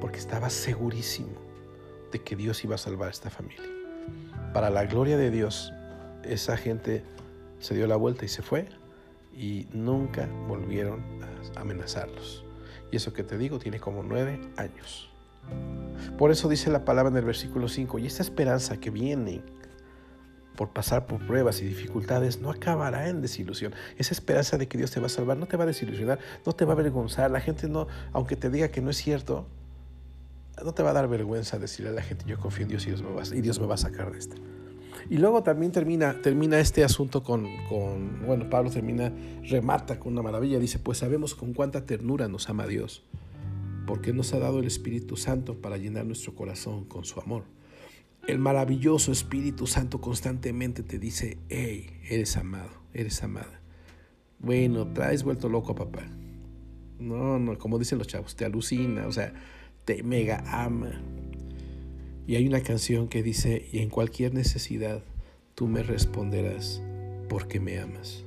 porque 0.00 0.18
estaba 0.18 0.50
segurísimo 0.50 1.45
que 2.20 2.36
Dios 2.36 2.64
iba 2.64 2.74
a 2.74 2.78
salvar 2.78 3.08
a 3.08 3.10
esta 3.10 3.30
familia. 3.30 3.68
Para 4.52 4.70
la 4.70 4.86
gloria 4.86 5.16
de 5.16 5.30
Dios, 5.30 5.72
esa 6.22 6.56
gente 6.56 7.04
se 7.58 7.74
dio 7.74 7.86
la 7.86 7.96
vuelta 7.96 8.24
y 8.24 8.28
se 8.28 8.42
fue 8.42 8.68
y 9.34 9.66
nunca 9.72 10.28
volvieron 10.48 11.04
a 11.56 11.60
amenazarlos. 11.60 12.44
Y 12.90 12.96
eso 12.96 13.12
que 13.12 13.24
te 13.24 13.36
digo 13.36 13.58
tiene 13.58 13.80
como 13.80 14.02
nueve 14.02 14.40
años. 14.56 15.10
Por 16.18 16.30
eso 16.30 16.48
dice 16.48 16.70
la 16.70 16.84
palabra 16.84 17.10
en 17.10 17.16
el 17.18 17.24
versículo 17.24 17.68
5, 17.68 17.98
y 17.98 18.06
esta 18.06 18.22
esperanza 18.22 18.78
que 18.78 18.90
viene 18.90 19.42
por 20.56 20.70
pasar 20.70 21.06
por 21.06 21.24
pruebas 21.26 21.60
y 21.60 21.66
dificultades 21.66 22.40
no 22.40 22.50
acabará 22.50 23.08
en 23.08 23.20
desilusión. 23.20 23.74
Esa 23.98 24.14
esperanza 24.14 24.56
de 24.56 24.66
que 24.66 24.78
Dios 24.78 24.90
te 24.90 25.00
va 25.00 25.06
a 25.06 25.10
salvar 25.10 25.36
no 25.36 25.46
te 25.46 25.56
va 25.56 25.64
a 25.64 25.66
desilusionar, 25.66 26.18
no 26.44 26.52
te 26.54 26.64
va 26.64 26.72
a 26.72 26.76
avergonzar. 26.76 27.30
La 27.30 27.40
gente 27.40 27.68
no, 27.68 27.86
aunque 28.12 28.36
te 28.36 28.48
diga 28.48 28.68
que 28.68 28.80
no 28.80 28.90
es 28.90 28.96
cierto, 28.96 29.46
no 30.64 30.72
te 30.72 30.82
va 30.82 30.90
a 30.90 30.92
dar 30.92 31.08
vergüenza 31.08 31.58
decirle 31.58 31.90
a 31.90 31.94
la 31.94 32.02
gente, 32.02 32.24
yo 32.26 32.38
confío 32.38 32.64
en 32.64 32.70
Dios 32.70 32.86
y 32.86 32.90
Dios 32.90 33.02
me 33.02 33.10
va, 33.10 33.22
y 33.24 33.40
Dios 33.40 33.60
me 33.60 33.66
va 33.66 33.74
a 33.74 33.78
sacar 33.78 34.12
de 34.12 34.18
este. 34.18 34.36
Y 35.08 35.18
luego 35.18 35.42
también 35.42 35.70
termina, 35.70 36.20
termina 36.20 36.58
este 36.58 36.82
asunto 36.82 37.22
con, 37.22 37.46
con, 37.68 38.26
bueno, 38.26 38.50
Pablo 38.50 38.70
termina, 38.70 39.12
remata 39.42 40.00
con 40.00 40.14
una 40.14 40.22
maravilla, 40.22 40.58
dice, 40.58 40.78
pues 40.78 40.98
sabemos 40.98 41.34
con 41.34 41.52
cuánta 41.52 41.86
ternura 41.86 42.26
nos 42.28 42.48
ama 42.48 42.66
Dios, 42.66 43.04
porque 43.86 44.12
nos 44.12 44.32
ha 44.32 44.38
dado 44.38 44.58
el 44.58 44.66
Espíritu 44.66 45.16
Santo 45.16 45.60
para 45.60 45.76
llenar 45.76 46.06
nuestro 46.06 46.34
corazón 46.34 46.84
con 46.86 47.04
su 47.04 47.20
amor. 47.20 47.44
El 48.26 48.40
maravilloso 48.40 49.12
Espíritu 49.12 49.68
Santo 49.68 50.00
constantemente 50.00 50.82
te 50.82 50.98
dice, 50.98 51.38
hey, 51.48 52.00
eres 52.08 52.36
amado, 52.36 52.70
eres 52.92 53.22
amada. 53.22 53.60
Bueno, 54.40 54.92
traes 54.92 55.22
vuelto 55.22 55.48
loco 55.48 55.72
a 55.72 55.76
papá. 55.76 56.02
No, 56.98 57.38
no, 57.38 57.56
como 57.58 57.78
dicen 57.78 57.98
los 57.98 58.08
chavos, 58.08 58.34
te 58.34 58.44
alucina, 58.44 59.06
o 59.06 59.12
sea, 59.12 59.32
te 59.86 60.02
mega 60.02 60.44
ama. 60.48 61.00
Y 62.26 62.34
hay 62.34 62.46
una 62.46 62.60
canción 62.60 63.08
que 63.08 63.22
dice, 63.22 63.66
y 63.72 63.78
en 63.78 63.88
cualquier 63.88 64.34
necesidad 64.34 65.00
tú 65.54 65.68
me 65.68 65.82
responderás 65.82 66.82
porque 67.28 67.60
me 67.60 67.78
amas. 67.78 68.24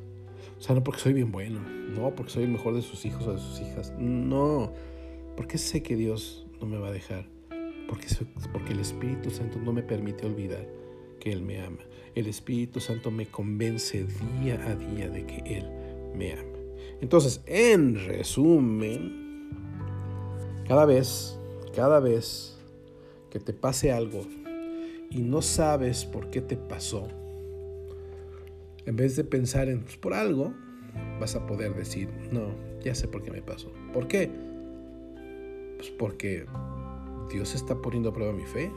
O 0.58 0.62
sea, 0.62 0.74
no 0.74 0.84
porque 0.84 1.02
soy 1.02 1.14
bien 1.14 1.32
bueno, 1.32 1.60
no 1.60 2.16
porque 2.16 2.32
soy 2.32 2.44
el 2.44 2.50
mejor 2.50 2.76
de 2.76 2.82
sus 2.82 3.06
hijos 3.06 3.28
o 3.28 3.34
de 3.34 3.40
sus 3.40 3.60
hijas, 3.60 3.94
no, 4.00 4.72
porque 5.36 5.58
sé 5.58 5.84
que 5.84 5.96
Dios 5.96 6.48
no 6.62 6.66
me 6.66 6.78
va 6.78 6.88
a 6.88 6.92
dejar, 6.92 7.26
porque, 7.88 8.08
porque 8.52 8.74
el 8.74 8.80
Espíritu 8.80 9.30
Santo 9.30 9.60
no 9.60 9.74
me 9.74 9.84
permite 9.84 10.26
olvidar 10.26 10.66
que 11.20 11.32
Él 11.32 11.42
me 11.42 11.62
ama. 11.62 11.80
El 12.16 12.28
Espíritu 12.28 12.80
Santo 12.80 13.12
me 13.12 13.26
convence 13.26 14.06
día 14.42 14.66
a 14.66 14.76
día 14.76 15.10
de 15.10 15.26
que 15.26 15.58
Él 15.58 15.70
me 16.16 16.34
ama. 16.34 16.58
Entonces, 17.02 17.42
en 17.46 17.96
resumen, 17.96 19.50
cada 20.68 20.86
vez 20.86 21.39
cada 21.76 22.00
vez 22.00 22.58
que 23.30 23.40
te 23.40 23.54
pase 23.54 23.92
algo 23.92 24.22
y 25.10 25.22
no 25.22 25.42
sabes 25.42 26.06
por 26.06 26.30
qué 26.30 26.42
te 26.42 26.56
pasó, 26.56 27.08
en 28.86 28.96
vez 28.96 29.16
de 29.16 29.24
pensar 29.24 29.70
en 29.70 29.82
pues, 29.82 29.98
por 29.98 30.14
algo, 30.14 30.54
vas 31.20 31.36
a 31.36 31.46
poder 31.46 31.76
decir, 31.76 32.10
no, 32.32 32.56
ya 32.84 32.96
sé 32.96 33.08
por 33.08 33.22
qué 33.22 33.32
me 33.32 33.42
pasó. 33.42 33.72
¿Por 33.94 34.08
qué? 34.08 34.32
Pues 35.78 35.92
porque 35.92 36.46
Dios 37.32 37.56
está 37.56 37.82
poniendo 37.82 38.10
a 38.10 38.14
prueba 38.14 38.34
mi 38.34 38.46
fe. 38.46 38.72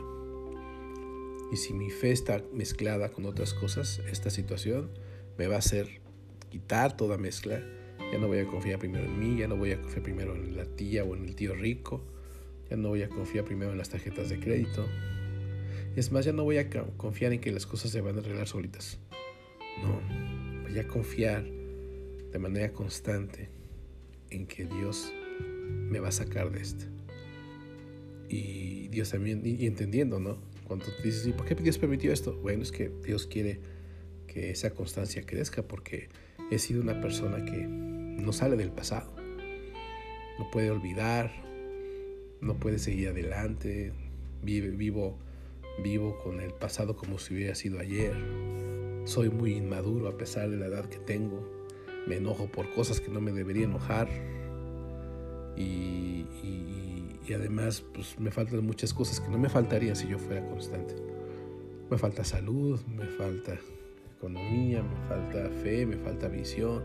Y 1.51 1.57
si 1.57 1.75
mi 1.75 1.91
fe 1.91 2.13
está 2.13 2.43
mezclada 2.53 3.11
con 3.11 3.27
otras 3.27 3.55
cosas, 3.55 4.01
esta 4.11 4.31
situación 4.31 4.91
me 5.39 5.47
va 5.47 5.57
a 5.57 5.59
hacer 5.59 6.01
quitar 6.51 6.97
toda 6.97 7.19
mezcla. 7.19 7.63
Ya 8.13 8.19
no 8.19 8.29
voy 8.29 8.39
a 8.39 8.47
confiar 8.47 8.79
primero 8.79 9.05
en 9.05 9.19
mí, 9.19 9.39
ya 9.39 9.49
no 9.49 9.57
voy 9.57 9.73
a 9.73 9.81
confiar 9.81 10.03
primero 10.03 10.35
en 10.35 10.57
la 10.57 10.65
tía 10.65 11.05
o 11.05 11.15
en 11.17 11.25
el 11.25 11.35
tío 11.35 11.55
rico, 11.55 12.05
ya 12.73 12.79
no 12.79 12.89
voy 12.89 13.03
a 13.03 13.11
confiar 13.11 13.45
primero 13.45 13.71
en 13.71 13.77
las 13.77 13.91
tarjetas 13.91 14.31
de 14.31 14.41
crédito. 14.41 14.89
Es 15.95 16.11
más, 16.11 16.25
ya 16.25 16.33
no 16.33 16.43
voy 16.43 16.57
a 16.57 16.71
confiar 16.97 17.35
en 17.35 17.39
que 17.39 17.53
las 17.53 17.67
cosas 17.67 17.91
se 17.91 18.01
van 18.01 18.17
a 18.17 18.21
arreglar 18.21 18.49
solitas. 18.49 18.99
No, 19.83 20.01
voy 20.63 20.79
a 20.79 20.89
confiar 20.89 21.45
de 21.45 22.39
manera 22.39 22.73
constante 22.73 23.51
en 24.31 24.47
que 24.47 24.65
Dios 24.65 25.13
me 25.69 26.01
va 26.01 26.09
a 26.09 26.13
sacar 26.13 26.51
de 26.51 26.63
esto. 26.63 26.87
Y 28.31 28.89
Dios 28.89 29.11
también, 29.11 29.43
y 29.45 29.67
entendiendo, 29.67 30.19
¿no? 30.19 30.39
Cuando 30.67 30.87
tú 30.87 31.03
dices, 31.05 31.27
¿y 31.27 31.33
por 31.33 31.45
qué 31.45 31.55
Dios 31.55 31.77
permitió 31.77 32.11
esto? 32.11 32.39
Bueno, 32.41 32.63
es 32.63 32.73
que 32.73 32.91
Dios 33.05 33.27
quiere 33.27 33.61
que 34.27 34.49
esa 34.51 34.71
constancia 34.71 35.27
crezca 35.27 35.69
porque 35.69 36.09
he 36.51 36.59
sido 36.59 36.81
una 36.81 37.03
persona 37.03 37.45
que 37.45 37.67
no 37.67 38.33
sale 38.33 38.57
del 38.57 38.71
pasado, 38.71 39.15
no 40.39 40.51
puede 40.51 40.71
olvidar, 40.71 41.52
no 42.43 42.55
puede 42.55 42.79
seguir 42.79 43.09
adelante, 43.09 43.93
vive, 44.43 44.71
vivo, 44.71 45.17
vivo 45.83 46.19
con 46.23 46.41
el 46.41 46.53
pasado 46.53 46.97
como 46.97 47.19
si 47.19 47.35
hubiera 47.35 47.55
sido 47.55 47.79
ayer, 47.79 48.15
soy 49.05 49.31
muy 49.31 49.55
inmaduro 49.55 50.09
a 50.09 50.19
pesar 50.19 50.51
de 50.51 50.57
la 50.57 50.67
edad 50.67 50.85
que 50.87 50.99
tengo. 50.99 51.49
Me 52.07 52.17
enojo 52.17 52.47
por 52.47 52.73
cosas 52.75 53.01
que 53.01 53.09
no 53.09 53.21
me 53.21 53.33
debería 53.33 53.65
enojar. 53.65 54.09
Y, 55.57 56.27
además 57.33 57.83
pues, 57.95 58.21
me 58.21 58.31
faltan 58.31 58.63
muchas 58.67 58.93
cosas 58.93 59.19
que 59.19 59.29
no 59.31 59.39
me 59.39 59.49
faltarían 59.49 59.97
si 59.97 60.07
yo 60.07 60.19
fuera 60.19 60.47
constante. 60.47 60.95
Me 61.91 61.97
falta 61.97 62.25
salud, 62.25 62.79
me 62.87 63.07
falta 63.07 63.57
economía, 64.19 64.83
me 64.83 65.09
falta 65.09 65.49
fe, 65.63 65.87
me 65.87 65.97
falta 65.97 66.29
visión. 66.29 66.85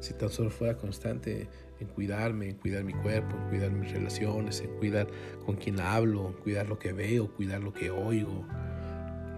Si 0.00 0.14
tan 0.14 0.30
solo 0.30 0.48
fuera 0.48 0.78
constante 0.78 1.46
en 1.82 1.88
cuidarme, 1.88 2.48
en 2.50 2.56
cuidar 2.56 2.84
mi 2.84 2.94
cuerpo, 2.94 3.36
en 3.36 3.48
cuidar 3.48 3.70
mis 3.70 3.92
relaciones, 3.92 4.60
en 4.60 4.70
cuidar 4.78 5.08
con 5.44 5.56
quien 5.56 5.80
hablo, 5.80 6.28
en 6.28 6.34
cuidar 6.34 6.68
lo 6.68 6.78
que 6.78 6.92
veo, 6.92 7.32
cuidar 7.34 7.60
lo 7.60 7.72
que 7.72 7.90
oigo, 7.90 8.46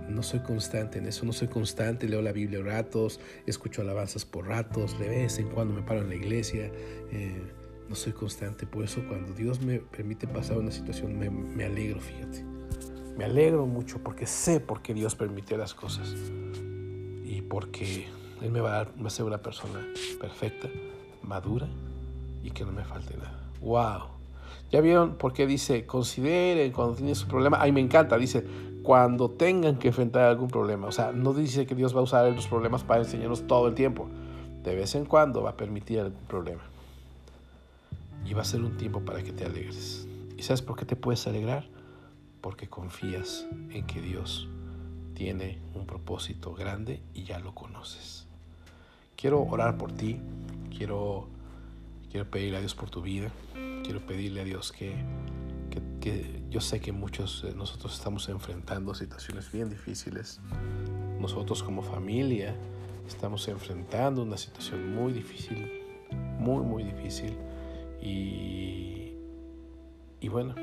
no 0.08 0.22
soy 0.22 0.40
constante 0.40 0.98
en 0.98 1.06
eso, 1.06 1.24
no 1.24 1.32
soy 1.32 1.48
constante, 1.48 2.08
leo 2.08 2.22
la 2.22 2.32
Biblia 2.32 2.62
ratos, 2.62 3.20
escucho 3.46 3.82
alabanzas 3.82 4.24
por 4.24 4.46
ratos, 4.46 4.98
de 4.98 5.08
vez 5.08 5.38
en 5.38 5.48
cuando 5.48 5.74
me 5.74 5.82
paro 5.82 6.02
en 6.02 6.08
la 6.08 6.14
iglesia, 6.14 6.70
eh, 7.10 7.42
no 7.88 7.94
soy 7.94 8.12
constante, 8.12 8.66
por 8.66 8.84
eso 8.84 9.02
cuando 9.08 9.32
Dios 9.32 9.60
me 9.60 9.78
permite 9.78 10.26
pasar 10.26 10.58
una 10.58 10.70
situación 10.70 11.18
me, 11.18 11.64
alegro, 11.64 12.00
fíjate, 12.00 12.44
me 13.16 13.24
alegro 13.24 13.66
mucho 13.66 14.02
porque 14.02 14.26
sé 14.26 14.60
por 14.60 14.82
qué 14.82 14.94
Dios 14.94 15.14
permite 15.14 15.56
las 15.56 15.74
cosas 15.74 16.14
y 17.24 17.42
porque 17.42 18.06
Él 18.42 18.50
me 18.50 18.60
va 18.60 18.70
a, 18.70 18.76
dar, 18.76 18.94
va 19.02 19.06
a 19.06 19.10
ser 19.10 19.24
una 19.24 19.42
persona 19.42 19.86
perfecta, 20.20 20.68
madura 21.22 21.68
y 22.44 22.50
que 22.50 22.64
no 22.64 22.70
me 22.70 22.84
falte 22.84 23.16
nada. 23.16 23.40
¡Wow! 23.60 24.14
¿Ya 24.70 24.80
vieron 24.80 25.16
por 25.16 25.32
qué 25.32 25.46
dice, 25.46 25.86
consideren 25.86 26.70
cuando 26.72 26.94
tienes 26.94 27.22
un 27.22 27.28
problema? 27.28 27.58
Ay, 27.60 27.72
me 27.72 27.80
encanta, 27.80 28.16
dice, 28.18 28.44
cuando 28.82 29.30
tengan 29.30 29.78
que 29.78 29.88
enfrentar 29.88 30.24
algún 30.24 30.48
problema. 30.48 30.86
O 30.86 30.92
sea, 30.92 31.10
no 31.10 31.32
dice 31.32 31.66
que 31.66 31.74
Dios 31.74 31.96
va 31.96 32.00
a 32.00 32.02
usar 32.02 32.30
los 32.30 32.46
problemas 32.46 32.84
para 32.84 33.02
enseñarnos 33.02 33.46
todo 33.46 33.66
el 33.66 33.74
tiempo. 33.74 34.08
De 34.62 34.74
vez 34.74 34.94
en 34.94 35.06
cuando 35.06 35.42
va 35.42 35.50
a 35.50 35.56
permitir 35.56 36.00
algún 36.00 36.24
problema. 36.26 36.62
Y 38.26 38.34
va 38.34 38.42
a 38.42 38.44
ser 38.44 38.62
un 38.62 38.76
tiempo 38.76 39.00
para 39.00 39.22
que 39.22 39.32
te 39.32 39.44
alegres. 39.44 40.06
¿Y 40.36 40.42
sabes 40.42 40.60
por 40.60 40.76
qué 40.76 40.84
te 40.84 40.96
puedes 40.96 41.26
alegrar? 41.26 41.66
Porque 42.40 42.68
confías 42.68 43.46
en 43.70 43.86
que 43.86 44.00
Dios 44.00 44.48
tiene 45.14 45.58
un 45.74 45.86
propósito 45.86 46.52
grande 46.52 47.00
y 47.14 47.24
ya 47.24 47.38
lo 47.38 47.54
conoces. 47.54 48.26
Quiero 49.16 49.42
orar 49.42 49.78
por 49.78 49.92
ti. 49.92 50.20
Quiero, 50.76 51.28
quiero 52.14 52.30
pedirle 52.30 52.58
a 52.58 52.60
Dios 52.60 52.76
por 52.76 52.90
tu 52.90 53.02
vida. 53.02 53.32
Quiero 53.82 54.06
pedirle 54.06 54.42
a 54.42 54.44
Dios 54.44 54.70
que 54.70 54.94
que, 56.00 56.42
yo 56.50 56.60
sé 56.60 56.80
que 56.80 56.92
muchos 56.92 57.42
de 57.42 57.54
nosotros 57.54 57.94
estamos 57.94 58.28
enfrentando 58.28 58.94
situaciones 58.94 59.50
bien 59.50 59.68
difíciles. 59.68 60.40
Nosotros 61.18 61.62
como 61.62 61.82
familia 61.82 62.54
estamos 63.06 63.48
enfrentando 63.48 64.22
una 64.22 64.36
situación 64.36 64.94
muy 64.94 65.12
difícil, 65.12 65.82
muy, 66.38 66.62
muy 66.62 66.84
difícil. 66.84 67.36
Y, 68.00 69.14
y 70.20 70.28
bueno, 70.28 70.54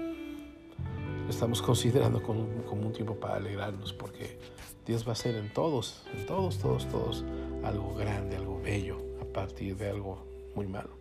estamos 1.27 1.61
considerando 1.61 2.21
como, 2.21 2.47
como, 2.65 2.87
un 2.87 2.93
tiempo 2.93 3.15
para 3.15 3.35
alegrarnos 3.35 3.93
porque 3.93 4.39
Dios 4.85 5.03
va 5.05 5.09
a 5.09 5.13
hacer 5.13 5.35
en 5.35 5.51
todos, 5.51 6.05
en 6.15 6.25
todos, 6.25 6.59
todos, 6.59 6.87
todos, 6.87 7.25
algo 7.63 7.93
grande, 7.95 8.37
algo 8.37 8.61
bello 8.61 8.97
a 9.21 9.25
partir 9.25 9.75
de 9.75 9.89
algo 9.89 10.25
muy 10.55 10.67
malo. 10.67 11.00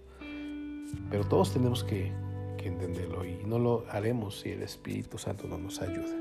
Pero 1.10 1.24
todos 1.24 1.52
tenemos 1.52 1.84
que 1.84 2.12
que 2.60 2.68
entenderlo 2.68 3.24
y 3.24 3.42
no 3.46 3.58
lo 3.58 3.86
haremos 3.88 4.40
si 4.40 4.50
el 4.50 4.62
Espíritu 4.62 5.18
Santo 5.18 5.48
no 5.48 5.58
nos 5.58 5.80
ayuda. 5.80 6.14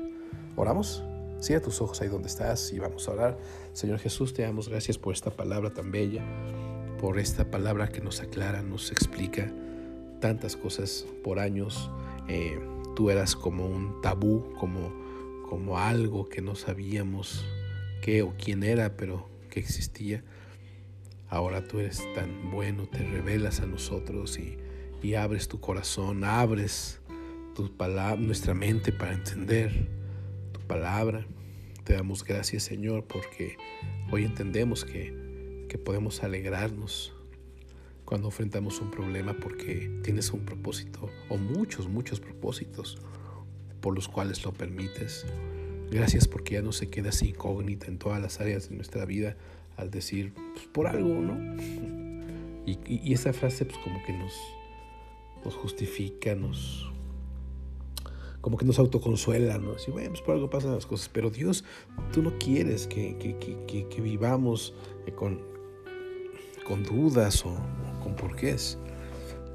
¿Oramos? 0.56 1.04
Cierra 1.38 1.62
tus 1.62 1.80
ojos 1.80 2.00
ahí 2.00 2.08
donde 2.08 2.28
estás 2.28 2.72
y 2.72 2.78
vamos 2.78 3.08
a 3.08 3.12
orar. 3.12 3.38
Señor 3.72 3.98
Jesús, 3.98 4.32
te 4.32 4.42
damos 4.42 4.68
gracias 4.68 4.98
por 4.98 5.12
esta 5.12 5.30
palabra 5.30 5.72
tan 5.72 5.90
bella, 5.90 6.22
por 6.98 7.18
esta 7.18 7.50
palabra 7.50 7.88
que 7.88 8.00
nos 8.00 8.20
aclara, 8.20 8.62
nos 8.62 8.90
explica 8.90 9.52
tantas 10.20 10.56
cosas 10.56 11.06
por 11.22 11.38
años. 11.38 11.90
Eh, 12.28 12.58
tú 12.96 13.10
eras 13.10 13.36
como 13.36 13.66
un 13.66 14.00
tabú, 14.00 14.54
como, 14.58 14.92
como 15.48 15.78
algo 15.78 16.28
que 16.28 16.40
no 16.40 16.54
sabíamos 16.54 17.44
qué 18.02 18.22
o 18.22 18.34
quién 18.38 18.62
era, 18.62 18.96
pero 18.96 19.28
que 19.50 19.60
existía. 19.60 20.24
Ahora 21.30 21.64
tú 21.66 21.78
eres 21.78 22.02
tan 22.14 22.50
bueno, 22.50 22.86
te 22.86 22.98
revelas 22.98 23.60
a 23.60 23.66
nosotros 23.66 24.38
y 24.38 24.58
y 25.02 25.14
abres 25.14 25.48
tu 25.48 25.60
corazón, 25.60 26.24
abres 26.24 27.00
tu 27.54 27.74
palabra, 27.76 28.16
nuestra 28.20 28.54
mente 28.54 28.92
para 28.92 29.12
entender 29.12 29.88
tu 30.52 30.60
palabra. 30.60 31.26
Te 31.84 31.94
damos 31.94 32.24
gracias, 32.24 32.64
Señor, 32.64 33.04
porque 33.04 33.56
hoy 34.10 34.24
entendemos 34.24 34.84
que, 34.84 35.66
que 35.68 35.78
podemos 35.78 36.22
alegrarnos 36.22 37.14
cuando 38.04 38.28
enfrentamos 38.28 38.80
un 38.80 38.90
problema 38.90 39.34
porque 39.34 40.00
tienes 40.02 40.32
un 40.32 40.44
propósito 40.44 41.08
o 41.28 41.36
muchos, 41.38 41.88
muchos 41.88 42.20
propósitos 42.20 42.98
por 43.80 43.94
los 43.94 44.08
cuales 44.08 44.44
lo 44.44 44.52
permites. 44.52 45.26
Gracias 45.90 46.28
porque 46.28 46.54
ya 46.54 46.62
no 46.62 46.72
se 46.72 46.90
queda 46.90 47.08
así 47.08 47.30
incógnita 47.30 47.86
en 47.86 47.98
todas 47.98 48.20
las 48.20 48.40
áreas 48.40 48.68
de 48.68 48.76
nuestra 48.76 49.04
vida 49.06 49.36
al 49.80 49.90
decir, 49.90 50.32
pues, 50.34 50.66
por 50.66 50.86
algo, 50.86 51.14
¿no? 51.14 51.38
Y, 52.66 53.12
esa 53.12 53.32
frase 53.32 53.64
pues 53.64 53.78
como 53.78 54.00
que 54.04 54.12
nos, 54.12 54.32
nos 55.44 55.54
justifica, 55.54 56.34
nos 56.34 56.86
como 58.40 58.56
que 58.56 58.64
nos 58.64 58.78
autoconsuela, 58.78 59.58
¿no? 59.58 59.72
Así, 59.72 59.90
bueno, 59.90 60.10
pues 60.10 60.22
por 60.22 60.34
algo 60.34 60.48
pasan 60.48 60.74
las 60.74 60.86
cosas, 60.86 61.10
pero 61.12 61.30
Dios, 61.30 61.64
tú 62.12 62.22
no 62.22 62.38
quieres 62.38 62.86
que, 62.86 63.16
que, 63.18 64.00
vivamos 64.00 64.74
eh, 65.06 65.12
con, 65.12 65.40
con 66.66 66.84
dudas 66.84 67.44
o, 67.44 67.50
o 67.50 68.00
con 68.02 68.14
porqués. 68.16 68.78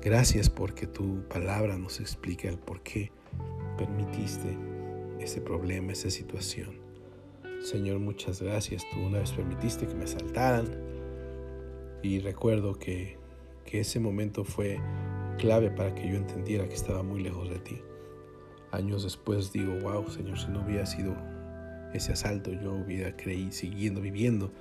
Gracias 0.01 0.51
porque 0.51 0.85
tu 0.85 1.27
palabra 1.29 1.77
nos 1.77 1.99
explica 1.99 2.47
el 2.47 2.59
por 2.59 2.83
qué 2.83 3.11
permitiste 3.77 4.55
ese 5.19 5.41
problema, 5.41 5.93
esa 5.93 6.11
situación. 6.11 6.84
Señor, 7.65 7.97
muchas 7.97 8.43
gracias. 8.43 8.85
Tú 8.91 8.99
una 8.99 9.17
vez 9.17 9.31
permitiste 9.31 9.87
que 9.87 9.95
me 9.95 10.03
asaltaran 10.03 10.67
y 12.03 12.19
recuerdo 12.19 12.77
que, 12.77 13.17
que 13.65 13.79
ese 13.79 13.99
momento 13.99 14.43
fue 14.43 14.79
clave 15.39 15.71
para 15.71 15.95
que 15.95 16.07
yo 16.07 16.15
entendiera 16.15 16.67
que 16.67 16.75
estaba 16.75 17.01
muy 17.01 17.23
lejos 17.23 17.49
de 17.49 17.57
ti. 17.57 17.81
Años 18.69 19.01
después 19.01 19.51
digo, 19.51 19.79
wow, 19.79 20.07
Señor, 20.11 20.37
si 20.37 20.49
no 20.49 20.63
hubiera 20.63 20.85
sido 20.85 21.15
ese 21.91 22.13
asalto, 22.13 22.51
yo 22.51 22.71
hubiera 22.71 23.17
creído, 23.17 23.51
siguiendo 23.51 23.99
viviendo 23.99 24.51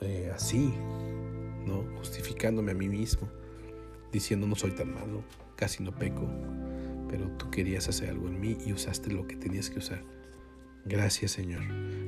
eh, 0.00 0.30
así, 0.32 0.72
¿no? 1.66 1.82
Justificándome 1.98 2.70
a 2.70 2.74
mí 2.76 2.88
mismo, 2.88 3.28
diciendo 4.12 4.46
no 4.46 4.54
soy 4.54 4.70
tan 4.70 4.94
malo, 4.94 5.24
casi 5.56 5.82
no 5.82 5.90
peco, 5.90 6.28
pero 7.08 7.26
tú 7.38 7.50
querías 7.50 7.88
hacer 7.88 8.10
algo 8.10 8.28
en 8.28 8.40
mí 8.40 8.56
y 8.64 8.72
usaste 8.72 9.10
lo 9.10 9.26
que 9.26 9.34
tenías 9.34 9.68
que 9.68 9.80
usar. 9.80 10.23
Gracias, 10.86 11.32
Señor. 11.32 11.62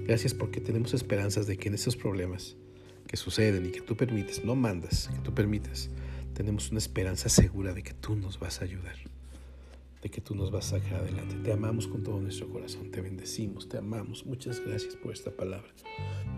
Gracias 0.04 0.34
porque 0.34 0.60
tenemos 0.60 0.92
esperanzas 0.92 1.46
de 1.46 1.56
que 1.56 1.68
en 1.68 1.74
esos 1.74 1.96
problemas 1.96 2.56
que 3.06 3.16
suceden 3.16 3.66
y 3.66 3.70
que 3.70 3.80
tú 3.80 3.96
permites, 3.96 4.44
no 4.44 4.54
mandas, 4.54 5.08
que 5.08 5.20
tú 5.20 5.32
permites, 5.34 5.90
tenemos 6.34 6.70
una 6.70 6.78
esperanza 6.78 7.28
segura 7.30 7.72
de 7.72 7.82
que 7.82 7.94
tú 7.94 8.14
nos 8.16 8.38
vas 8.38 8.60
a 8.60 8.64
ayudar. 8.64 8.96
de 10.02 10.10
que 10.10 10.20
tú 10.20 10.36
nos 10.36 10.52
vas 10.52 10.72
a 10.72 10.78
sacar 10.78 11.00
adelante. 11.00 11.34
Te 11.42 11.52
amamos 11.52 11.88
con 11.88 12.04
todo 12.04 12.20
nuestro 12.20 12.48
corazón, 12.48 12.90
te 12.92 13.00
bendecimos, 13.00 13.68
te 13.68 13.78
amamos. 13.78 14.24
Muchas 14.24 14.60
gracias 14.60 14.94
por 14.94 15.12
esta 15.12 15.32
palabra. 15.32 15.72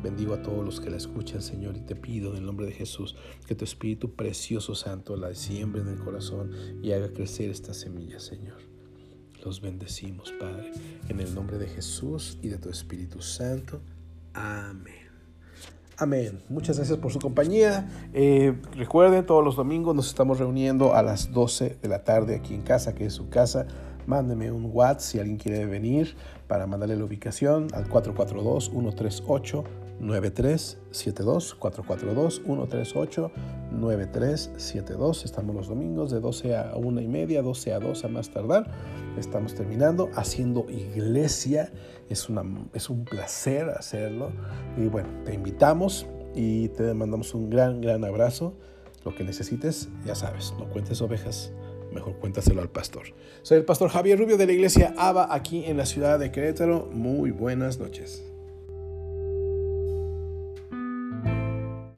Bendigo 0.03 0.33
a 0.33 0.43
todos 0.43 0.65
los 0.65 0.81
que 0.81 0.89
la 0.89 0.97
escuchan, 0.97 1.43
Señor, 1.43 1.77
y 1.77 1.81
te 1.81 1.97
pido 1.97 2.31
en 2.31 2.39
el 2.39 2.47
nombre 2.47 2.65
de 2.65 2.73
Jesús 2.73 3.17
que 3.47 3.55
tu 3.55 3.65
Espíritu 3.65 4.15
precioso 4.15 4.75
Santo 4.75 5.17
la 5.17 5.35
siembre 5.35 5.83
en 5.83 5.89
el 5.89 5.99
corazón 5.99 6.53
y 6.83 6.93
haga 6.93 7.13
crecer 7.13 7.51
esta 7.51 7.75
semilla, 7.75 8.21
Señor. 8.21 8.68
Los 9.49 9.63
bendecimos, 9.63 10.31
Padre, 10.39 10.73
en 11.09 11.21
el 11.21 11.35
nombre 11.35 11.57
de 11.57 11.69
Jesús 11.69 12.37
y 12.43 12.49
de 12.49 12.59
tu 12.59 12.69
Espíritu 12.69 13.23
Santo. 13.23 13.81
Amén. 14.35 15.09
Amén. 15.97 16.43
Muchas 16.51 16.77
gracias 16.77 16.99
por 16.99 17.11
su 17.11 17.19
compañía. 17.19 17.89
Eh, 18.13 18.53
recuerden, 18.75 19.25
todos 19.25 19.43
los 19.43 19.57
domingos 19.57 19.97
nos 19.97 20.09
estamos 20.09 20.39
reuniendo 20.39 20.95
a 20.95 21.03
las 21.03 21.33
12 21.33 21.79
de 21.81 21.89
la 21.89 22.05
tarde 22.05 22.37
aquí 22.37 22.53
en 22.53 22.61
casa, 22.61 22.95
que 22.95 23.07
es 23.07 23.15
su 23.15 23.31
casa. 23.31 23.67
Mándeme 24.07 24.53
un 24.53 24.69
WhatsApp 24.71 25.01
si 25.01 25.19
alguien 25.19 25.39
quiere 25.39 25.65
venir 25.65 26.15
para 26.47 26.67
mandarle 26.67 26.97
la 26.97 27.05
ubicación 27.05 27.69
al 27.73 27.89
442-138. 27.89 29.65
9372 30.01 31.55
442 31.55 32.43
138 32.45 33.31
9372 33.73 35.25
estamos 35.25 35.55
los 35.55 35.69
domingos 35.69 36.11
de 36.11 36.21
12 36.21 36.57
a 36.57 36.73
1 36.77 37.01
y 37.01 37.09
media 37.09 37.43
12 37.43 37.73
a 37.73 37.81
2 37.81 38.05
a 38.05 38.09
más 38.09 38.31
tardar 38.31 38.71
estamos 39.19 39.55
terminando 39.55 40.09
haciendo 40.15 40.67
iglesia 40.71 41.73
es, 42.09 42.29
una, 42.29 42.45
es 42.75 42.91
un 42.91 43.05
placer 43.05 43.71
hacerlo 43.71 44.31
y 44.77 44.87
bueno 44.87 45.09
te 45.25 45.35
invitamos 45.35 46.07
y 46.35 46.69
te 46.69 46.95
mandamos 46.95 47.35
un 47.35 47.51
gran 47.51 47.81
gran 47.81 48.05
abrazo 48.05 48.55
lo 49.05 49.15
que 49.15 49.25
necesites 49.25 49.89
ya 50.05 50.15
sabes 50.15 50.55
no 50.59 50.69
cuentes 50.69 51.01
ovejas 51.03 51.53
mejor 51.93 52.19
cuéntaselo 52.19 52.61
al 52.61 52.69
pastor. 52.71 53.05
Soy 53.43 53.59
el 53.59 53.65
pastor 53.65 53.89
Javier 53.89 54.19
Rubio 54.19 54.37
de 54.37 54.47
la 54.47 54.53
iglesia 54.53 54.95
ABA 54.97 55.35
aquí 55.35 55.65
en 55.65 55.79
la 55.79 55.87
ciudad 55.87 56.19
de 56.19 56.31
Querétaro. 56.31 56.89
Muy 56.93 57.31
buenas 57.31 57.79
noches. 57.79 58.28